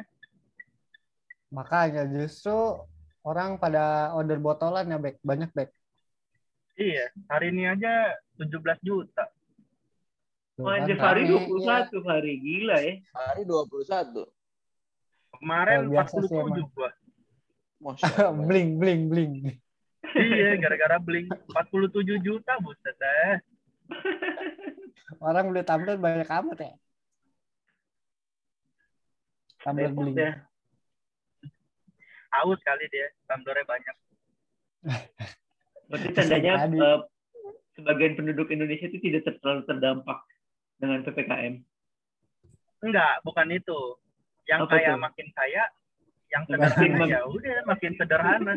Makanya 1.52 2.08
justru 2.08 2.56
orang 3.28 3.60
pada 3.60 4.16
order 4.16 4.40
botolan 4.40 4.88
ya, 4.88 4.98
Bek. 4.98 5.20
Banyak, 5.22 5.52
Bek. 5.52 5.70
Iya. 6.80 7.12
Hari 7.28 7.52
ini 7.52 7.68
aja 7.68 8.16
17 8.40 8.80
juta. 8.82 9.28
Oh, 10.62 10.70
kan, 10.70 10.84
anjir 10.86 10.98
hari 11.00 11.26
rame, 11.28 11.48
21 11.60 12.06
hari 12.08 12.34
gila 12.40 12.78
ya. 12.80 12.94
Hari 13.12 13.42
21. 13.44 14.24
Kemarin 15.42 15.78
Oh, 15.90 16.06
sih 16.08 16.22
47 16.28 16.72
gua. 16.72 16.90
Iya. 17.82 18.30
Bling, 18.48 18.78
bling, 18.78 19.02
bling. 19.10 19.34
iya, 20.14 20.54
gara-gara 20.62 20.98
bling 21.02 21.26
47 21.50 22.22
juta 22.22 22.54
buset 22.62 22.94
deh. 22.96 23.38
Orang 25.18 25.50
beli 25.52 25.62
tumbler 25.66 25.98
banyak 25.98 26.30
amat 26.30 26.58
ya. 26.62 26.74
Tumbler 29.62 29.90
Repot 29.90 30.04
bling. 30.06 30.16
ya. 30.18 30.32
Haus 32.32 32.60
kali 32.64 32.86
dia, 32.92 33.08
tumblernya 33.28 33.66
banyak. 33.68 33.96
Berarti 35.92 36.08
tandanya 36.16 36.54
eh, 36.72 37.00
sebagian 37.76 38.16
penduduk 38.16 38.48
Indonesia 38.50 38.88
itu 38.88 38.98
tidak 39.04 39.28
ter- 39.28 39.40
terlalu 39.44 39.68
terdampak 39.68 40.20
dengan 40.80 41.04
PPKM. 41.04 41.54
Enggak, 42.82 43.14
bukan 43.28 43.48
itu. 43.52 43.80
Yang 44.50 44.60
Apa 44.66 44.72
kaya 44.74 44.90
tuh? 44.96 45.00
makin 45.04 45.28
kaya, 45.36 45.64
yang 46.32 46.44
Makin 46.48 46.56
sederhana 46.58 46.98
mak- 46.98 47.12
ya 47.12 47.22
udah 47.28 47.58
makin 47.68 47.92
sederhana. 48.00 48.54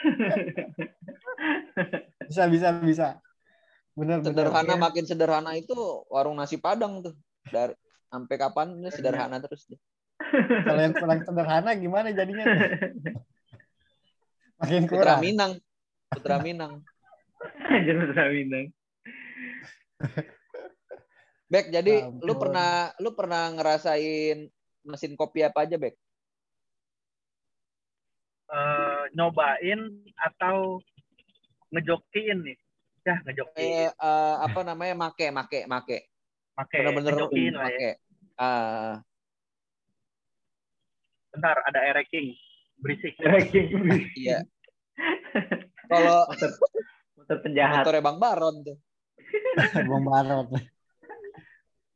Bisa, 2.30 2.46
bisa, 2.46 2.68
bisa. 2.80 3.08
Bener, 3.98 4.22
bener. 4.22 4.32
Sederhana 4.32 4.74
makin 4.78 5.04
sederhana 5.04 5.52
itu 5.58 5.74
warung 6.08 6.38
nasi 6.38 6.56
Padang 6.56 7.02
tuh. 7.02 7.14
Dari 7.50 7.74
sampai 8.08 8.36
kapan 8.38 8.78
ini 8.78 8.88
sederhana 8.88 9.42
terus. 9.42 9.66
Kalau 10.64 10.80
yang 10.80 10.94
kurang 10.94 11.20
sederhana 11.26 11.70
gimana 11.74 12.08
jadinya? 12.14 12.46
Makin 14.60 14.84
Putra 14.86 15.16
kurang. 15.16 15.20
Minang. 15.24 15.52
Putra 16.12 16.36
Minang. 16.38 16.72
Anjir 17.66 17.96
Putra 17.96 18.24
Minang. 18.28 18.66
Bek, 21.50 21.66
jadi 21.74 22.06
Ampun. 22.06 22.22
lu 22.22 22.32
pernah 22.38 22.70
lu 23.02 23.10
pernah 23.16 23.50
ngerasain 23.50 24.46
mesin 24.86 25.12
kopi 25.18 25.42
apa 25.42 25.66
aja, 25.66 25.74
Bek? 25.80 25.96
Eh, 28.50 29.02
nyobain 29.14 29.80
atau 30.14 30.78
ngejokiin 31.74 32.38
nih. 32.46 32.58
Ya, 33.06 33.16
ngejokiin. 33.24 33.90
eh, 33.90 34.34
apa 34.44 34.60
namanya? 34.62 34.94
Make, 35.08 35.32
make, 35.32 35.60
make. 35.66 35.98
Pakai 36.54 36.78
Bener-bener 36.84 37.14
ngejokiin 37.16 37.54
lah 37.56 37.70
ya. 37.72 37.78
make. 37.78 37.90
Bentar, 41.30 41.56
ada 41.66 41.80
ereking. 41.86 42.34
Berisik. 42.80 43.14
iya. 44.16 44.42
Kalau 45.90 46.26
motor, 46.28 46.50
motor 47.18 47.36
penjahat. 47.42 47.82
motornya 47.82 48.02
Bang 48.02 48.18
Baron 48.18 48.56
tuh. 48.62 48.76
Bom 49.88 50.04
barot. 50.06 50.48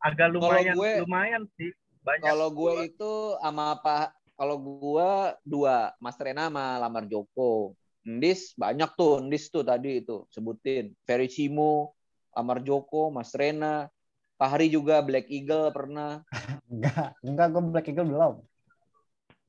Agak 0.05 0.29
lumayan, 0.35 0.75
gue- 0.77 1.01
lumayan 1.03 1.43
sih. 1.57 1.73
Banyak. 2.05 2.25
Kalau 2.27 2.49
gue 2.53 2.73
itu 2.93 3.13
sama 3.41 3.73
apa? 3.81 4.13
Kalau 4.35 4.57
gue 4.61 5.11
dua, 5.47 5.95
Mas 6.03 6.19
Rena 6.21 6.51
sama 6.53 6.77
Lamar 6.77 7.09
Joko. 7.09 7.73
Ndis 8.05 8.53
banyak 8.61 8.93
tuh, 9.01 9.25
Ndis 9.25 9.49
tuh 9.49 9.65
tadi 9.65 10.05
itu 10.05 10.29
sebutin. 10.29 10.93
Verissimo, 11.09 11.97
Lamar 12.37 12.61
Joko, 12.61 13.09
Mas 13.09 13.33
Rena, 13.33 13.89
Fahri 14.37 14.69
juga 14.69 15.01
Black 15.01 15.31
Eagle 15.33 15.73
pernah. 15.73 16.21
Enggak, 16.73 17.15
enggak 17.25 17.47
gue 17.55 17.63
Black 17.73 17.87
Eagle 17.89 18.09
belum. 18.11 18.35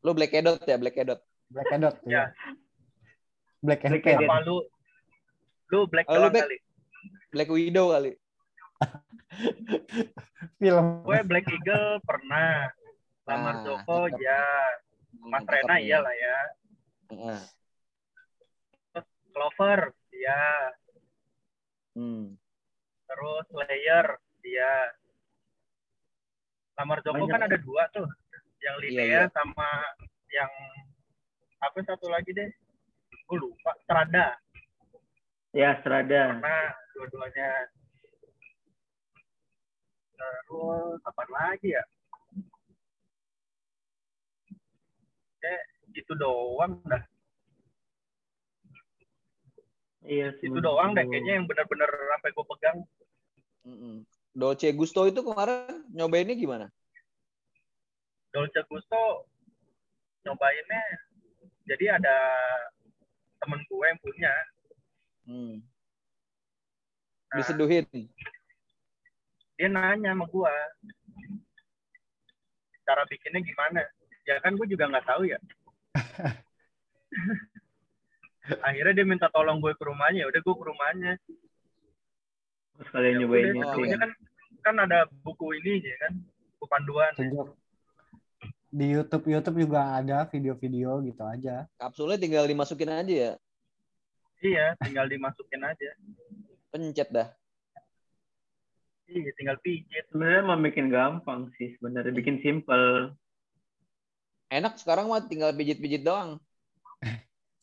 Lu 0.06 0.14
Black 0.14 0.32
Edot 0.32 0.62
ya, 0.62 0.78
Black 0.78 0.94
Edot. 0.96 1.18
Black 1.50 1.70
Edot. 1.74 1.96
Ya. 2.06 2.30
Black 3.60 3.82
Black 3.82 4.06
Edot. 4.06 4.22
Edot. 4.22 4.30
apa 4.30 4.38
lu? 4.46 4.58
Lu 5.74 5.80
black 5.90 6.06
Oh, 6.06 6.22
lu 6.22 6.30
black. 6.30 6.46
kali. 6.46 6.58
Black 7.34 7.50
Widow 7.50 7.88
kali. 7.90 8.12
Film. 10.62 10.88
Gue 11.02 11.20
Black 11.26 11.46
Eagle 11.50 11.98
pernah. 12.06 12.70
Lamar 13.26 13.56
Nah, 13.58 13.64
Joko 13.66 14.06
ya. 14.16 14.46
Mas 15.26 15.42
Cakep 15.42 15.54
Rena 15.58 15.76
nih. 15.76 15.90
iyalah 15.90 16.14
ya. 16.14 16.38
Heeh. 17.10 17.40
Clover 19.34 19.80
ya. 20.14 20.44
Hmm. 21.98 22.38
Terus 23.06 23.44
Slayer 23.50 24.08
dia. 24.40 24.72
Lamar 26.78 27.02
Joko 27.02 27.18
Banyak. 27.18 27.34
kan 27.34 27.42
ada 27.42 27.58
dua 27.58 27.84
tuh. 27.90 28.06
Yang 28.66 28.76
Iya, 28.82 28.82
Linnea 28.82 29.06
iya. 29.06 29.24
sama 29.30 29.70
yang 30.34 30.52
apa 31.62 31.78
satu 31.86 32.10
lagi 32.10 32.34
deh. 32.34 32.50
Gue 33.30 33.38
lupa. 33.38 33.78
Strada. 33.86 34.42
Ya, 35.54 35.78
Strada. 35.86 36.42
Karena 36.42 36.58
dua-duanya. 36.98 37.50
Terus 40.18 41.02
apa 41.06 41.24
lagi 41.30 41.78
ya? 41.78 41.84
Kayak 45.38 45.64
itu 45.94 46.14
doang 46.18 46.82
dah. 46.90 47.04
Iya, 50.06 50.38
Itu 50.38 50.62
doang 50.62 50.94
deh 50.94 51.06
kayaknya 51.06 51.42
yang 51.42 51.46
benar-benar 51.50 51.90
sampai 51.90 52.30
gue 52.34 52.46
pegang. 52.58 52.78
Mm-mm. 53.66 53.96
Dolce 54.38 54.70
Gusto 54.74 55.10
itu 55.10 55.26
kemarin 55.26 55.82
nyobainnya 55.90 56.38
gimana? 56.38 56.68
Dolce 58.36 58.60
Gusto 58.68 59.24
nyobainnya 60.28 60.84
jadi 61.64 61.96
ada 61.96 62.18
temen 63.40 63.64
gue 63.64 63.86
yang 63.88 64.02
punya 64.04 64.34
Hmm. 65.26 65.58
Nah. 67.34 67.42
Diseduhin. 67.42 67.82
dia 69.58 69.68
nanya 69.72 70.14
sama 70.14 70.30
gue 70.30 70.54
cara 72.86 73.02
bikinnya 73.10 73.42
gimana 73.42 73.82
ya 74.30 74.38
kan 74.38 74.54
gue 74.54 74.68
juga 74.70 74.86
nggak 74.86 75.08
tahu 75.10 75.26
ya 75.26 75.40
akhirnya 78.70 78.94
dia 79.02 79.06
minta 79.10 79.26
tolong 79.34 79.58
gue 79.58 79.74
ke 79.74 79.82
rumahnya 79.82 80.22
ya 80.22 80.28
udah 80.30 80.42
gue 80.46 80.56
ke 80.60 80.66
rumahnya 80.70 81.12
Sekalian 82.76 83.16
Ya 83.16 83.20
nyobain 83.26 83.46
udah, 83.50 83.56
itu. 83.56 83.66
Pokoknya 83.72 83.98
kan 83.98 84.12
kan 84.62 84.76
ada 84.84 85.00
buku 85.26 85.46
ini 85.58 85.82
ya 85.82 85.96
kan 86.06 86.14
buku 86.54 86.66
panduan 86.70 87.10
tunjuk 87.18 87.50
di 88.76 88.92
YouTube 88.92 89.26
YouTube 89.26 89.58
juga 89.62 89.96
ada 89.96 90.28
video-video 90.28 91.00
gitu 91.02 91.24
aja 91.24 91.64
Kapsulnya 91.76 92.20
tinggal 92.20 92.44
dimasukin 92.44 92.92
aja 92.92 93.08
ya. 93.08 93.34
iya 94.42 94.76
tinggal 94.78 95.08
dimasukin 95.08 95.64
aja 95.64 95.90
Pencet 96.68 97.08
dah. 97.08 97.32
iya 99.08 99.32
tinggal 99.34 99.56
pijit 99.60 100.04
Sebenarnya 100.12 100.44
mah 100.44 100.60
bikin 100.60 100.88
gampang 100.88 101.48
sih 101.56 101.72
sebenarnya 101.74 102.12
bikin 102.12 102.42
simple. 102.42 103.16
Enak 104.48 104.76
sekarang 104.76 105.08
mah 105.08 105.24
tinggal 105.24 105.56
pijit-pijit 105.56 106.04
doang. 106.04 106.36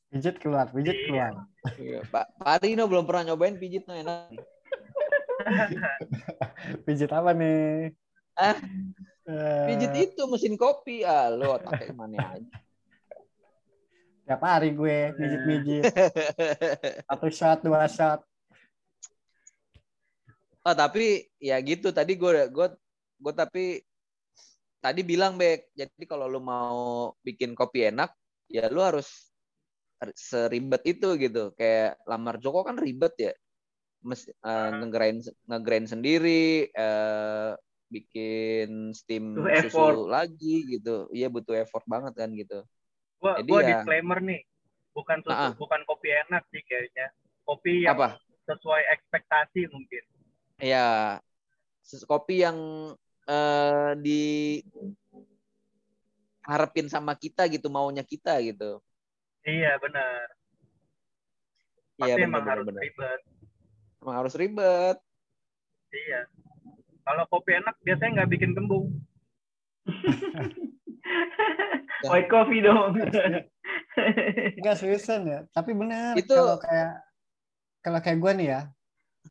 pijit 0.08 0.36
keluar 0.38 0.68
pijit 0.68 0.92
Iya. 0.92 1.04
keluar 1.04 1.32
Iya, 1.76 2.00
Pak 2.06 2.26
Pak 2.36 2.56
Rino 2.60 2.84
belum 2.84 3.04
pernah 3.04 3.22
nyobain 3.28 3.54
pijit 3.54 3.84
no 3.84 3.92
enak. 3.92 4.32
pijit 6.84 7.10
apa 7.10 7.30
nih 7.32 7.92
Ah, 8.32 8.56
Pijit 9.68 9.92
itu 10.10 10.22
mesin 10.26 10.54
kopi. 10.58 11.06
Ah, 11.06 11.30
lo 11.30 11.56
otaknya 11.58 11.86
ke 11.90 11.94
mana 11.94 12.18
aja. 12.38 12.50
tiap 14.22 14.38
hari 14.48 14.70
gue 14.70 15.12
pijit 15.18 15.40
pijit 15.44 15.82
satu 17.10 17.26
shot 17.26 17.58
dua 17.66 17.90
shot 17.90 18.22
Oh, 20.62 20.78
tapi 20.78 21.26
ya 21.42 21.58
gitu 21.58 21.90
tadi 21.90 22.14
gue 22.14 22.46
gue 22.46 22.66
gue 23.18 23.34
tapi 23.34 23.82
tadi 24.78 25.02
bilang 25.06 25.38
Bek, 25.38 25.70
jadi 25.74 26.04
kalau 26.06 26.26
lu 26.26 26.42
mau 26.42 27.10
bikin 27.22 27.54
kopi 27.54 27.90
enak, 27.90 28.10
ya 28.50 28.66
lu 28.66 28.82
harus 28.82 29.30
seribet 30.14 30.82
itu 30.86 31.14
gitu. 31.18 31.54
Kayak 31.54 31.98
lamar 32.06 32.38
Joko 32.42 32.66
kan 32.66 32.78
ribet 32.78 33.14
ya. 33.18 33.32
Mes, 34.02 34.26
eh, 34.26 34.70
ngegrind 34.82 35.30
ngegrind 35.46 35.86
sendiri, 35.86 36.66
eh, 36.70 37.50
bikin 37.92 38.96
steam 38.96 39.36
Butuh 39.36 39.52
effort. 39.52 39.96
susu 39.96 40.08
lagi 40.08 40.54
gitu. 40.72 41.06
Iya 41.12 41.28
butuh 41.28 41.54
effort 41.60 41.84
banget 41.84 42.12
kan 42.16 42.30
gitu. 42.32 42.64
gua 43.20 43.38
Jadi 43.38 43.50
gua 43.52 43.60
ya- 43.62 43.68
disclaimer 43.76 44.18
nih 44.18 44.40
bukan 44.96 45.18
susu, 45.22 45.32
Ah, 45.36 45.44
ah. 45.48 45.52
bukan 45.60 45.80
kopi 45.86 46.08
enak 46.10 46.42
sih 46.50 46.62
kayaknya 46.64 47.06
kopi 47.46 47.84
yang 47.86 47.94
Apa? 47.96 48.08
sesuai 48.48 48.82
ekspektasi 48.98 49.70
mungkin 49.70 50.02
Ya 50.58 51.18
ses- 51.82 52.06
kopi 52.06 52.42
yang 52.42 52.58
eh, 53.30 53.90
di 54.02 54.20
harapin 56.42 56.90
sama 56.90 57.14
kita 57.14 57.46
gitu, 57.46 57.70
maunya 57.70 58.02
kita 58.02 58.34
gitu. 58.42 58.82
iya 59.46 59.78
benar 59.78 60.26
Iya 62.02 62.14
benar 62.18 62.26
emang 62.26 62.42
benar 62.42 62.52
harus 62.58 62.66
benar. 62.66 62.82
ribet 62.82 63.20
Emang 64.02 64.16
harus 64.18 64.34
ribet. 64.34 64.96
iya 65.94 66.20
kalau 67.02 67.24
kopi 67.26 67.58
enak 67.58 67.74
biasanya 67.80 68.10
nggak 68.20 68.30
bikin 68.30 68.52
kembung 68.52 68.92
White 72.02 72.26
coffee 72.26 72.62
dong. 72.62 72.98
Enggak 74.58 74.76
seriusan 74.78 75.26
ya 75.26 75.38
tapi 75.50 75.72
bener 75.72 76.14
Itu- 76.14 76.34
kalau 76.34 76.58
kayak 76.58 76.92
kalau 77.82 77.98
kayak 77.98 78.18
gue 78.18 78.32
nih 78.38 78.48
ya 78.48 78.60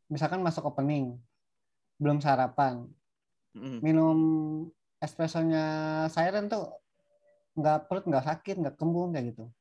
misalkan 0.08 0.40
masuk 0.40 0.66
opening 0.66 1.20
belum 1.98 2.20
sarapan 2.20 2.88
Mm. 3.52 3.84
minum 3.84 4.18
espressonya 5.04 5.64
siren 6.08 6.48
tuh 6.48 6.72
nggak 7.52 7.92
perut 7.92 8.08
nggak 8.08 8.24
sakit 8.24 8.64
nggak 8.64 8.80
kembung 8.80 9.12
kayak 9.12 9.36
gitu 9.36 9.52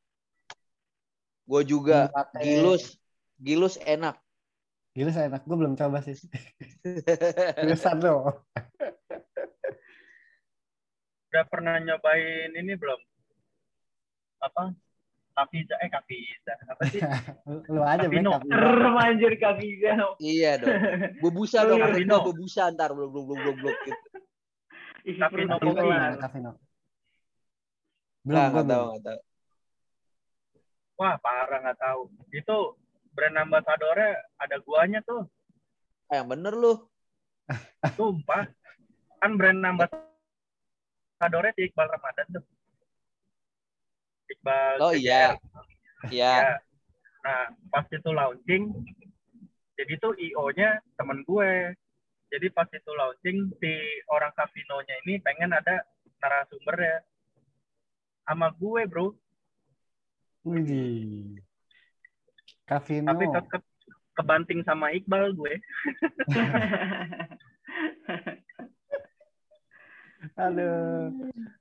Gue 1.42 1.66
juga 1.66 2.06
Minum 2.38 2.78
gilus, 2.78 2.84
gilus 3.34 3.74
enak. 3.82 4.14
Gilus 4.90 5.14
enak 5.14 5.46
gue 5.46 5.56
belum 5.56 5.78
coba 5.78 6.02
sih 6.02 6.14
seriusan 7.58 8.02
loh 8.02 8.42
udah 11.30 11.44
pernah 11.46 11.78
nyobain 11.78 12.50
ini 12.58 12.74
belum 12.74 12.98
apa 14.42 14.74
kafiza 15.30 15.78
eh 15.78 15.88
kafiza 15.88 16.54
apa 16.66 16.82
sih 16.90 17.00
Lu- 17.70 17.86
aja 17.86 18.06
Bek, 18.10 18.18
Capino. 18.18 18.30
Capino. 18.34 18.50
Serem 18.50 18.96
anjir 18.98 19.32
Kafiza. 19.38 19.90
iya 20.18 20.58
dong. 20.58 20.74
Bebusa 21.22 21.58
dong, 21.64 21.80
Rino. 21.94 22.18
bebusa 22.26 22.68
ntar 22.74 22.90
blok 22.92 23.10
blok 23.14 23.24
blok 23.30 23.38
blok 23.40 23.56
blok 23.62 23.76
gitu. 23.86 24.02
Gimana, 25.06 26.18
Capino? 26.18 26.50
belum 28.20 28.36
Nggak, 28.36 28.48
gue 28.52 28.62
belum 28.68 29.00
tahu. 29.00 29.20
wah 31.00 31.14
parah 31.16 31.58
nggak 31.64 31.78
tahu 31.80 32.00
itu 32.36 32.58
brand 33.10 33.36
ambasadornya 33.38 34.18
ada 34.38 34.56
guanya 34.62 35.00
tuh 35.02 35.26
Ah, 36.10 36.18
yang 36.22 36.28
bener 36.28 36.54
lu. 36.54 36.74
sumpah 37.94 38.46
kan 39.18 39.30
brand 39.38 39.62
ambasadornya 39.62 41.52
si 41.54 41.70
Iqbal 41.70 41.86
Ramadan 41.86 42.26
tuh 42.34 42.44
Iqbal 44.30 44.74
Oh 44.78 44.94
iya. 44.94 45.34
Iya. 46.08 46.32
Ya. 46.40 46.54
Nah, 47.20 47.52
pas 47.68 47.84
itu 47.92 48.08
launching, 48.08 48.72
jadi 49.76 49.92
tuh 50.00 50.16
IO-nya 50.16 50.80
temen 50.96 51.20
gue. 51.28 51.76
Jadi 52.32 52.46
pas 52.48 52.64
itu 52.72 52.88
launching, 52.94 53.52
si 53.60 53.72
orang 54.08 54.32
Cavino-nya 54.32 54.96
ini 55.04 55.20
pengen 55.20 55.52
ada 55.52 55.84
narasumber 56.16 56.80
ya. 56.80 56.98
Sama 58.24 58.48
gue, 58.56 58.80
bro. 58.88 59.12
Widih. 60.48 61.36
Cavino. 62.70 63.10
Tapi 63.10 63.26
tetap 63.34 63.66
kebanting 64.14 64.62
sama 64.62 64.94
Iqbal 64.94 65.34
gue. 65.34 65.58
Aduh. 70.38 71.10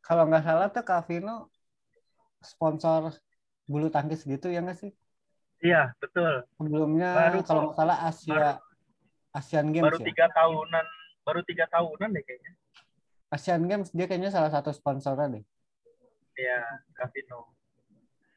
Kalau 0.06 0.30
nggak 0.30 0.46
salah 0.46 0.70
tuh 0.70 0.86
Cavino 0.86 1.50
sponsor 2.46 3.18
bulu 3.66 3.90
tangkis 3.90 4.22
gitu 4.22 4.54
ya 4.54 4.62
nggak 4.62 4.78
sih? 4.78 4.94
Iya, 5.66 5.98
betul. 5.98 6.46
Sebelumnya 6.62 7.34
Baru 7.34 7.42
kalau 7.42 7.74
nggak 7.74 7.78
salah 7.82 7.98
Asia 8.06 8.62
Asian 9.34 9.74
Games 9.74 9.90
Baru 9.90 9.98
ya. 9.98 10.06
tiga 10.14 10.30
tahunan, 10.30 10.86
baru 11.26 11.42
tiga 11.42 11.66
tahunan 11.74 12.14
deh 12.14 12.22
kayaknya. 12.22 12.54
Asian 13.34 13.66
Games 13.66 13.90
dia 13.94 14.06
kayaknya 14.06 14.30
salah 14.30 14.54
satu 14.54 14.70
sponsornya 14.70 15.42
deh. 15.42 15.46
Iya, 16.38 16.86
Cavino. 16.94 17.50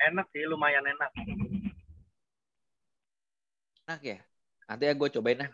Enak 0.02 0.26
sih, 0.32 0.48
lumayan 0.48 0.88
enak. 0.88 1.12
Enak 3.82 4.02
ya. 4.06 4.18
Nanti 4.70 4.84
ya 4.86 4.94
gue 4.94 5.08
cobain 5.10 5.42
ah. 5.42 5.50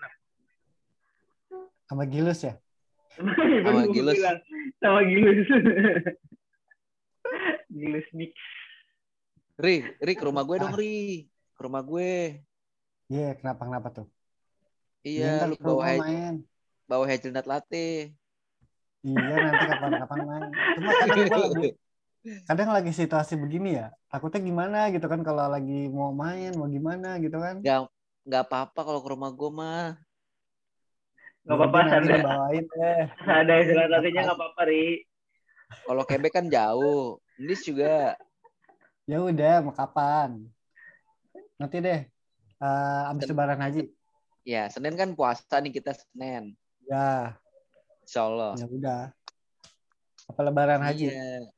Sama 1.89 2.05
Gilus 2.05 2.45
ya. 2.45 2.55
Gua 3.65 3.89
Gilus. 3.89 4.21
Sama 4.85 5.01
Gilus. 5.09 5.49
Gilus 7.79 8.09
mix. 8.13 8.33
Ri, 9.59 9.83
Ri 9.99 10.13
ke 10.15 10.25
rumah 10.29 10.45
gue 10.45 10.57
dong 10.61 10.77
Ri. 10.77 11.27
Ke 11.57 11.61
rumah 11.65 11.81
gue. 11.81 12.45
Iya, 13.09 13.33
kenapa 13.41 13.65
kenapa 13.65 13.89
tuh? 13.91 14.07
Iya, 15.01 15.41
ntar 15.41 15.49
lu 15.49 15.57
ke 15.57 15.65
bawa 15.65 15.83
he- 15.89 16.03
main. 16.05 16.35
bawa 16.85 17.05
hazelnut 17.09 17.49
latte. 17.49 18.13
Iya, 19.01 19.35
nanti 19.41 19.65
kapan-kapan 19.73 20.19
main. 20.29 20.51
Cuma 20.77 20.91
kadang 20.93 21.25
gua 21.25 21.39
lagi, 21.49 21.69
kadang 22.45 22.71
lagi 22.77 22.93
situasi 22.93 23.41
begini 23.41 23.81
ya. 23.81 23.89
Takutnya 24.13 24.45
gimana 24.45 24.93
gitu 24.93 25.09
kan 25.09 25.25
kalau 25.25 25.49
lagi 25.49 25.89
mau 25.89 26.13
main, 26.13 26.53
mau 26.53 26.69
gimana 26.69 27.17
gitu 27.17 27.41
kan. 27.41 27.65
Gak 27.65 27.89
nggak 28.29 28.45
apa-apa 28.45 28.81
kalau 28.85 29.01
ke 29.01 29.09
rumah 29.09 29.33
gue 29.33 29.51
mah. 29.51 29.97
Gak 31.49 31.57
apa-apa, 31.57 31.81
ada, 31.97 32.17
bawain 32.21 32.65
deh. 32.69 33.03
ada 33.25 33.53
istilah 33.65 33.89
tadinya 33.89 34.21
gak 34.29 34.37
apa-apa, 34.37 34.63
Ri. 34.69 35.01
Kalau 35.89 36.05
Quebec 36.05 36.33
kan 36.37 36.47
jauh. 36.53 37.17
Indis 37.41 37.65
juga. 37.65 38.21
Ya 39.09 39.25
udah, 39.25 39.65
mau 39.65 39.73
kapan? 39.73 40.45
Nanti 41.57 41.81
deh. 41.81 42.05
eh 42.59 43.03
abis 43.09 43.33
lebaran 43.33 43.57
haji. 43.65 43.89
Ya, 44.45 44.69
Senin 44.69 44.93
kan 44.93 45.17
puasa 45.17 45.57
nih 45.65 45.73
kita 45.73 45.97
Senin. 45.97 46.53
Ya, 46.85 47.41
Insya 48.05 48.29
Allah. 48.29 48.53
ya 48.61 48.67
udah. 48.69 49.03
Apa 50.29 50.41
lebaran 50.45 50.85
haji? 50.85 51.09
Iya. 51.09 51.49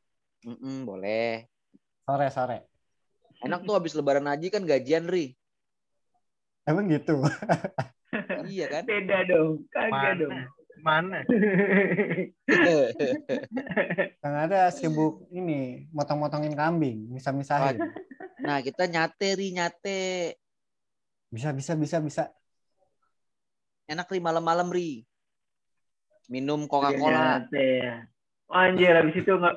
Mm-mm, 0.47 0.87
boleh. 0.87 1.51
Sore 2.07 2.31
sore. 2.31 2.59
Enak 3.43 3.67
tuh 3.67 3.75
habis 3.75 3.99
lebaran 3.99 4.31
haji 4.31 4.55
kan 4.55 4.63
gajian, 4.63 5.11
Ri. 5.11 5.35
Emang 6.71 6.87
gitu. 6.87 7.19
iya 8.47 8.71
kan? 8.71 8.87
Beda 8.87 9.27
dong. 9.27 9.67
Kagak 9.75 9.91
Mana? 9.91 10.21
dong. 10.23 10.39
Mana? 10.81 11.19
Yang 14.23 14.37
ada 14.47 14.71
sibuk 14.71 15.27
ini, 15.35 15.91
motong-motongin 15.91 16.55
kambing, 16.55 17.11
misah-misahin. 17.11 17.91
nah, 18.39 18.63
kita 18.63 18.87
nyate, 18.87 19.35
Ri, 19.35 19.51
nyate. 19.51 20.39
Bisa, 21.27 21.51
bisa, 21.51 21.75
bisa, 21.75 21.99
bisa. 21.99 22.25
Enak, 23.91 24.07
Ri, 24.07 24.23
malam-malam, 24.23 24.71
Ri. 24.71 25.03
Minum 26.31 26.65
Iya, 26.65 26.71
Coca-Cola. 26.71 27.43
ya. 27.51 28.07
Anjir, 28.51 28.95
habis 28.95 29.15
itu 29.19 29.33
nggak 29.35 29.57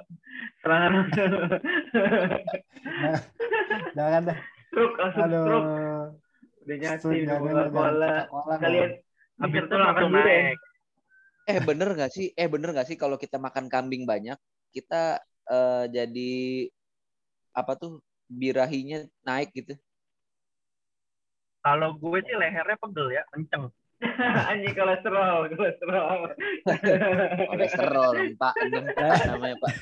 serangan. 0.65 1.05
Jangan 3.97 4.21
dah. 4.33 4.39
Langsung 4.73 5.29
Aduh. 5.29 5.37
stroke. 5.37 5.69
Udah 6.63 6.77
Coca-Cola. 6.79 7.15
jangan 7.27 7.67
Coca-Cola 7.69 8.55
Kalian 8.59 8.91
Habis 9.41 9.61
itu 9.65 9.75
langsung 9.75 10.11
ya. 10.13 10.23
naik. 10.23 10.59
Eh 11.43 11.59
bener 11.59 11.89
nggak 11.91 12.11
sih? 12.13 12.27
Eh 12.37 12.47
bener 12.47 12.69
nggak 12.71 12.87
sih 12.87 12.95
kalau 12.95 13.19
kita 13.19 13.35
makan 13.35 13.67
kambing 13.67 14.07
banyak, 14.07 14.37
kita 14.71 15.19
eh, 15.49 15.85
jadi 15.91 16.33
apa 17.51 17.75
tuh 17.75 17.99
birahinya 18.31 19.03
naik 19.27 19.51
gitu? 19.51 19.75
Kalau 21.63 21.95
gue 21.95 22.19
sih 22.23 22.35
lehernya 22.35 22.75
pegel 22.75 23.07
ya, 23.11 23.23
kenceng. 23.31 23.71
Anjing 24.51 24.75
kolesterol, 24.75 25.47
kolesterol. 25.55 26.19
Kolesterol 27.55 28.35
Pak, 28.35 28.53
Pak, 28.99 29.15
namanya 29.31 29.57
Pak. 29.63 29.73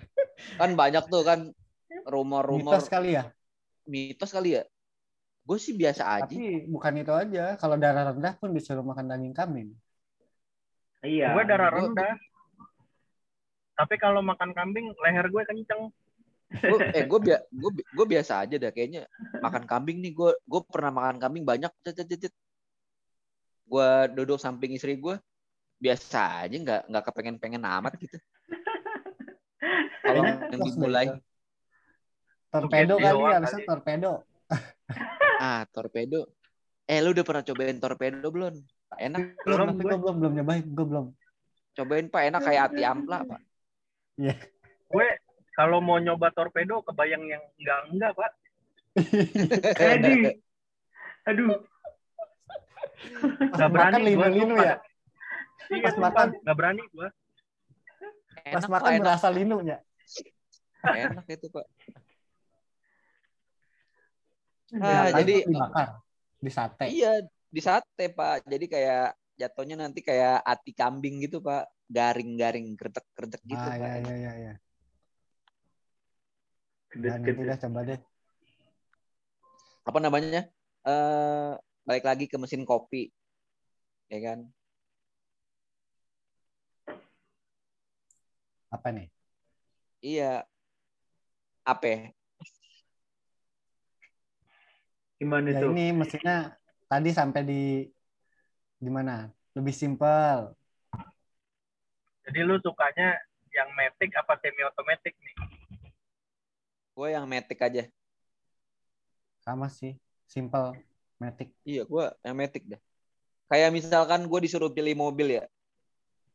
Kan 0.60 0.70
banyak 0.76 1.04
tuh 1.08 1.22
kan 1.24 1.40
rumor-rumor 2.04 2.76
Mitos 2.76 2.88
kali 2.90 3.16
ya. 3.16 3.30
mitos 3.86 4.28
kali 4.28 4.58
ya. 4.60 4.62
Gue 5.42 5.58
sih 5.58 5.74
biasa 5.74 6.22
aja. 6.22 6.30
Tapi 6.30 6.70
bukan 6.70 6.92
itu 7.02 7.12
aja. 7.12 7.44
Kalau 7.58 7.74
darah 7.74 8.14
rendah 8.14 8.34
pun 8.38 8.54
disuruh 8.54 8.86
makan 8.86 9.10
daging 9.10 9.34
kambing. 9.34 9.70
Iya. 11.02 11.34
gue 11.34 11.44
darah 11.50 11.70
Gua- 11.74 11.90
rendah. 11.90 12.14
Tapi 13.72 13.94
kalau 13.98 14.22
makan 14.22 14.54
kambing, 14.54 14.94
leher 15.02 15.26
gue 15.26 15.42
kenceng. 15.42 15.90
Gua, 16.52 16.78
eh 16.96 17.04
gue 17.08 17.18
bia, 17.18 17.38
gua, 17.48 17.70
bi- 17.72 17.88
gua 17.96 18.06
biasa 18.06 18.44
aja 18.44 18.60
dah 18.60 18.68
kayaknya 18.68 19.08
makan 19.40 19.64
kambing 19.64 20.04
nih 20.04 20.12
gue 20.12 20.36
gue 20.36 20.60
pernah 20.68 20.92
makan 20.92 21.16
kambing 21.16 21.48
banyak 21.48 21.72
gue 23.72 23.90
duduk 24.12 24.36
samping 24.36 24.76
istri 24.76 25.00
gue 25.00 25.16
biasa 25.80 26.44
aja 26.44 26.52
nggak 26.52 26.82
nggak 26.92 27.04
kepengen 27.08 27.40
pengen 27.40 27.64
amat 27.64 27.96
gitu 27.96 28.20
kalau 30.04 30.28
yang 30.28 30.60
dimulai. 30.60 31.08
Torpedo 32.52 33.00
kali 33.00 33.22
harusnya 33.32 33.64
torpedo. 33.64 34.12
ah 35.42 35.66
torpedo 35.66 36.30
eh 36.84 36.98
lu 36.98 37.10
udah 37.10 37.24
pernah 37.24 37.42
cobain 37.42 37.76
torpedo 37.76 38.28
belum 38.28 38.54
Pak, 38.86 38.98
enak 39.00 39.20
Belum, 39.40 39.56
Belum, 39.58 39.68
gue. 39.74 39.82
gue 39.82 39.98
belum 39.98 40.16
belum 40.16 40.32
nyobain, 40.36 40.64
gue 40.64 40.86
belum. 40.86 41.06
cobain 41.72 42.06
pak 42.06 42.22
enak 42.28 42.40
kayak 42.42 42.62
ati 42.68 42.82
ampla 42.84 43.18
pak 43.24 43.40
Gue 44.86 45.08
kalau 45.52 45.80
mau 45.80 45.96
nyoba 45.96 46.28
torpedo, 46.30 46.80
kebayang 46.80 47.24
yang 47.26 47.40
enggak-enggak, 47.56 48.12
Pak. 48.12 48.32
Aduh. 49.96 50.32
Aduh. 51.26 51.52
Pas 53.50 53.56
Nggak 53.56 53.70
berani 53.70 53.92
makan 53.92 54.00
gua, 54.00 54.08
linu-linu 54.28 54.52
sumpah. 54.52 54.64
ya. 54.64 54.76
Iya, 55.66 55.80
Pas 55.80 55.92
sumpah. 55.92 56.08
makan. 56.08 56.26
Nggak 56.38 56.56
berani 56.56 56.82
gue. 56.86 57.08
Pas 58.32 58.52
enak 58.54 58.70
makan 58.70 58.92
berasa 59.00 59.26
linunya. 59.28 59.76
enak 60.82 61.24
itu 61.26 61.46
pak 61.48 61.64
Nah, 64.72 65.12
ah, 65.12 65.20
jadi 65.20 65.44
dibakar 65.44 65.88
di 66.40 66.50
sate. 66.50 66.84
Iya, 66.88 67.12
di 67.52 67.60
sate, 67.60 68.08
Pak. 68.08 68.48
Jadi 68.48 68.66
kayak 68.72 69.12
jatuhnya 69.36 69.76
nanti 69.76 70.00
kayak 70.00 70.40
ati 70.40 70.72
kambing 70.72 71.20
gitu, 71.20 71.44
Pak. 71.44 71.68
Garing-garing, 71.92 72.72
kretek-kretek 72.72 73.42
gitu, 73.44 73.68
ah, 73.68 73.76
Pak. 73.76 73.88
ya, 74.00 74.00
ya, 74.00 74.16
ya, 74.16 74.32
ya. 74.32 74.54
Kedes, 76.88 77.12
Nah, 77.12 77.20
nanti 77.20 77.30
kedes. 77.36 77.48
dah 77.52 77.58
coba 77.68 77.80
deh. 77.84 78.00
Apa 79.84 79.98
namanya? 80.00 80.42
Eh, 80.88 81.52
balik 81.84 82.04
lagi 82.08 82.24
ke 82.32 82.36
mesin 82.40 82.64
kopi. 82.64 83.12
Ya 84.08 84.18
kan? 84.24 84.38
Apa 88.72 88.88
nih? 88.88 89.12
Iya. 90.00 90.48
Apa? 91.68 91.84
ya? 91.84 92.00
Gimana 95.22 95.54
Ya 95.54 95.62
tuh? 95.62 95.70
ini 95.70 95.94
mesinnya 95.94 96.58
tadi 96.90 97.14
sampai 97.14 97.46
di 97.46 97.62
di 98.82 98.90
mana? 98.90 99.30
Lebih 99.54 99.70
simpel. 99.70 100.50
Jadi 102.26 102.42
lu 102.42 102.58
sukanya 102.58 103.22
yang 103.54 103.70
matic 103.78 104.10
apa 104.18 104.34
semi 104.42 104.66
otomatis 104.66 105.14
nih? 105.14 105.34
Gue 106.98 107.08
yang 107.14 107.22
metik 107.30 107.62
aja. 107.62 107.86
Sama 109.46 109.70
sih, 109.70 109.94
simpel, 110.26 110.74
matic. 111.22 111.54
Iya, 111.62 111.86
gue 111.86 112.04
yang 112.26 112.34
metik 112.34 112.66
dah. 112.66 112.82
Kayak 113.46 113.70
misalkan 113.78 114.26
gue 114.26 114.40
disuruh 114.42 114.74
pilih 114.74 114.98
mobil 114.98 115.38
ya. 115.38 115.44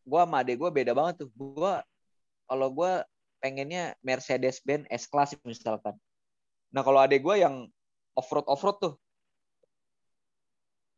Gue 0.07 0.19
sama 0.23 0.47
adek 0.47 0.63
gue 0.63 0.69
beda 0.71 0.95
banget 0.95 1.27
tuh. 1.27 1.29
Gue 1.35 1.75
kalau 2.47 2.67
gue 2.71 3.03
pengennya 3.43 3.99
Mercedes-Benz 3.99 4.88
S-Class 4.88 5.35
misalkan. 5.43 5.99
Nah 6.71 6.88
kalau 6.88 7.03
adek 7.03 7.19
gue 7.19 7.35
yang 7.43 7.67
off-road 8.18 8.45
off-road 8.49 8.78
tuh. 8.82 8.93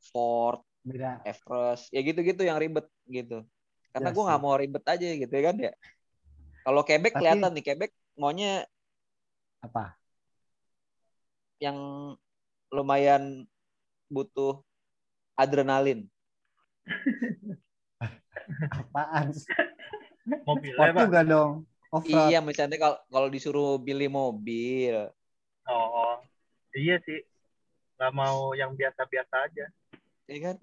Ford, 0.10 0.64
Beda. 0.82 1.20
Everest, 1.22 1.92
ya 1.92 2.00
gitu-gitu 2.02 2.42
yang 2.42 2.58
ribet 2.58 2.88
gitu. 3.06 3.44
Karena 3.92 4.10
Ya 4.10 4.16
gue 4.16 4.24
nggak 4.24 4.42
mau 4.42 4.56
ribet 4.56 4.84
aja 4.88 5.06
gitu 5.06 5.30
ya 5.30 5.44
kan 5.44 5.56
ya. 5.60 5.74
Kalau 6.64 6.82
Quebec 6.82 7.12
Tapi- 7.14 7.20
kelihatan 7.22 7.52
nih 7.52 7.64
Quebec 7.66 7.92
maunya 8.16 8.64
Apa? 9.60 10.00
yang 11.60 11.76
lumayan 12.72 13.44
butuh 14.08 14.64
adrenalin. 15.36 16.08
Apaan? 18.72 19.36
Pak. 20.46 20.96
juga 21.06 21.22
dong. 21.22 21.52
Off-road. 21.90 22.30
Iya, 22.30 22.40
misalnya 22.40 22.78
kalau 22.78 22.98
kalau 23.10 23.28
disuruh 23.28 23.82
pilih 23.82 24.08
mobil, 24.08 25.10
Oh, 25.70 26.18
iya 26.76 26.98
sih. 27.04 27.20
Nggak 27.98 28.14
mau 28.16 28.54
yang 28.54 28.74
biasa-biasa 28.74 29.36
aja. 29.50 29.66
ya 30.30 30.38
kan? 30.46 30.56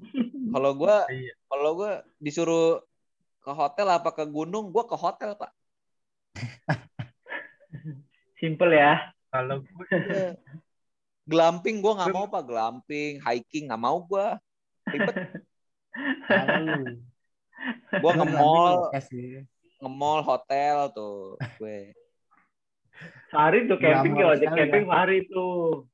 Kalau 0.54 0.70
gua 0.74 1.06
Iya. 1.12 1.34
kalau 1.50 1.70
gua 1.74 1.92
disuruh 2.16 2.80
ke 3.42 3.50
hotel 3.50 3.86
apa 3.90 4.10
ke 4.14 4.24
gunung, 4.26 4.70
gua 4.70 4.86
ke 4.86 4.94
hotel, 4.94 5.34
Pak. 5.34 5.50
Simple 8.40 8.72
ya. 8.74 9.10
Kalau 9.32 9.60
gue, 9.60 9.86
Iya. 9.90 10.38
Glamping 11.26 11.82
gua 11.82 11.92
nggak 11.98 12.14
mau, 12.14 12.26
Pak. 12.30 12.42
Glamping, 12.46 13.18
hiking 13.20 13.66
nggak 13.66 13.82
mau 13.82 13.98
gua. 14.02 14.38
Ribet. 14.86 15.14
Nge-mall, 17.96 18.22
berani 18.22 18.94
oke 18.94 19.00
sih. 19.02 19.42
nge-mall 19.80 20.20
hotel 20.22 20.76
tuh 20.94 21.34
gue. 21.58 21.92
Sehari 23.28 23.68
tuh 23.68 23.76
camping 23.76 24.16
ya, 24.16 24.32
ojek 24.32 24.48
camping 24.48 24.84
sehari 24.88 25.18
tuh. 25.28 25.84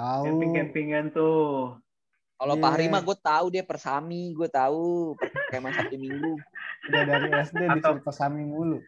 Tahu. 0.00 0.24
Camping-campingan 0.24 1.04
tuh. 1.12 1.76
Kalau 2.34 2.54
Iya. 2.56 2.64
Pak 2.64 2.74
Rima 2.80 2.98
gue 2.98 3.16
tahu 3.20 3.46
dia 3.52 3.60
persami, 3.60 4.32
gue 4.32 4.48
tahu 4.48 5.12
perkemahan 5.12 5.76
Sabtu 5.76 5.96
Minggu. 6.00 6.40
Udah 6.88 7.02
dari 7.04 7.28
SD 7.36 7.60
Atau- 7.62 7.76
disuruh 7.76 8.02
pesami 8.02 8.42
mulu. 8.42 8.80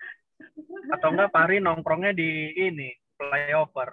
atau 0.89 1.09
enggak 1.13 1.31
Pari 1.31 1.61
nongkrongnya 1.61 2.13
di 2.13 2.29
ini, 2.59 2.89
flyover. 3.15 3.93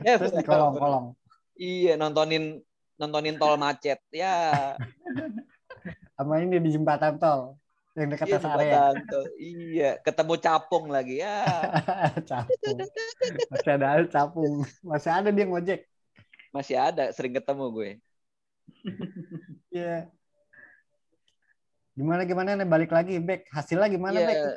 Ya, 0.00 0.14
Terus 0.18 0.32
di 0.32 0.42
kolong-kolong. 0.42 1.12
Iya, 1.56 1.98
nontonin 1.98 2.62
nontonin 2.96 3.34
tol 3.34 3.58
macet. 3.58 3.98
Ya, 4.08 4.74
Sama 6.14 6.40
ini 6.40 6.56
di 6.56 6.70
jembatan 6.70 7.18
tol. 7.18 7.58
Yang 7.96 8.08
dekat 8.16 8.26
iya 8.28 8.38
area. 8.46 8.84
tol. 9.04 9.24
Iya, 9.36 9.90
ketemu 10.00 10.34
capung 10.38 10.84
lagi. 10.88 11.20
Ya. 11.20 11.44
capung. 12.30 12.78
Masih 13.50 13.72
ada 13.74 13.88
capung. 14.06 14.54
Masih 14.82 15.10
ada 15.10 15.28
dia 15.28 15.44
ngojek. 15.44 15.80
Masih 16.56 16.76
ada, 16.80 17.12
sering 17.12 17.36
ketemu 17.36 17.64
gue. 17.68 17.90
Iya. 19.76 20.08
Gimana 21.92 22.24
gimana 22.24 22.56
nih 22.56 22.64
balik 22.64 22.88
lagi 22.96 23.20
Bek. 23.20 23.44
Hasilnya 23.52 23.92
gimana 23.92 24.16
Iya. 24.16 24.28
Bek? 24.28 24.36
Itu? 24.40 24.52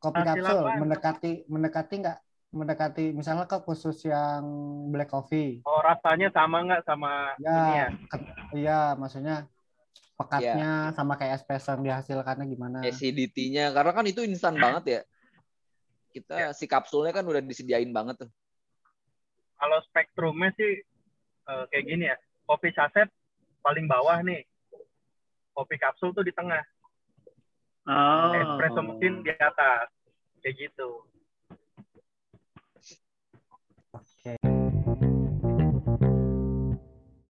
Kopi 0.00 0.20
Hasil 0.20 0.44
kapsul 0.44 0.64
mendekati 0.76 1.30
mendekati 1.48 1.94
nggak 2.04 2.18
mendekati 2.52 3.04
misalnya 3.16 3.48
ke 3.48 3.64
khusus 3.64 3.96
yang 4.04 4.44
black 4.92 5.08
coffee. 5.08 5.64
Oh, 5.64 5.80
rasanya 5.80 6.28
sama 6.36 6.64
nggak 6.68 6.84
sama 6.84 7.32
ini 7.40 7.48
ya? 7.48 7.72
Ya, 7.72 7.86
ke- 8.12 8.36
iya 8.56 8.80
maksudnya 8.96 9.48
pekatnya 10.20 10.92
Iya. 10.92 10.96
sama 10.96 11.16
kayak 11.16 11.40
espresso 11.40 11.72
yang 11.76 11.84
dihasilkannya 11.84 12.44
gimana? 12.44 12.78
Acidity-nya 12.84 13.72
karena 13.72 13.92
kan 13.96 14.04
itu 14.04 14.20
instan 14.24 14.56
banget 14.64 14.84
ya. 14.84 15.00
Kita 16.12 16.34
Iya. 16.36 16.48
si 16.52 16.68
kapsulnya 16.68 17.16
kan 17.16 17.24
udah 17.24 17.40
disediain 17.40 17.88
banget 17.88 18.24
tuh. 18.24 18.30
Kalau 19.60 19.76
spektrumnya 19.88 20.52
sih 20.56 20.80
eh, 21.50 21.64
kayak 21.74 21.84
gini 21.86 22.04
ya. 22.06 22.16
Kopi 22.46 22.70
saset 22.74 23.10
paling 23.62 23.90
bawah 23.90 24.22
nih. 24.22 24.46
Kopi 25.54 25.76
kapsul 25.76 26.14
tuh 26.14 26.22
di 26.22 26.32
tengah. 26.32 26.62
Oh. 27.90 28.32
Espresso 28.32 28.80
mesin 28.86 29.26
di 29.26 29.34
atas. 29.34 29.90
Kayak 30.40 30.70
gitu. 30.70 31.04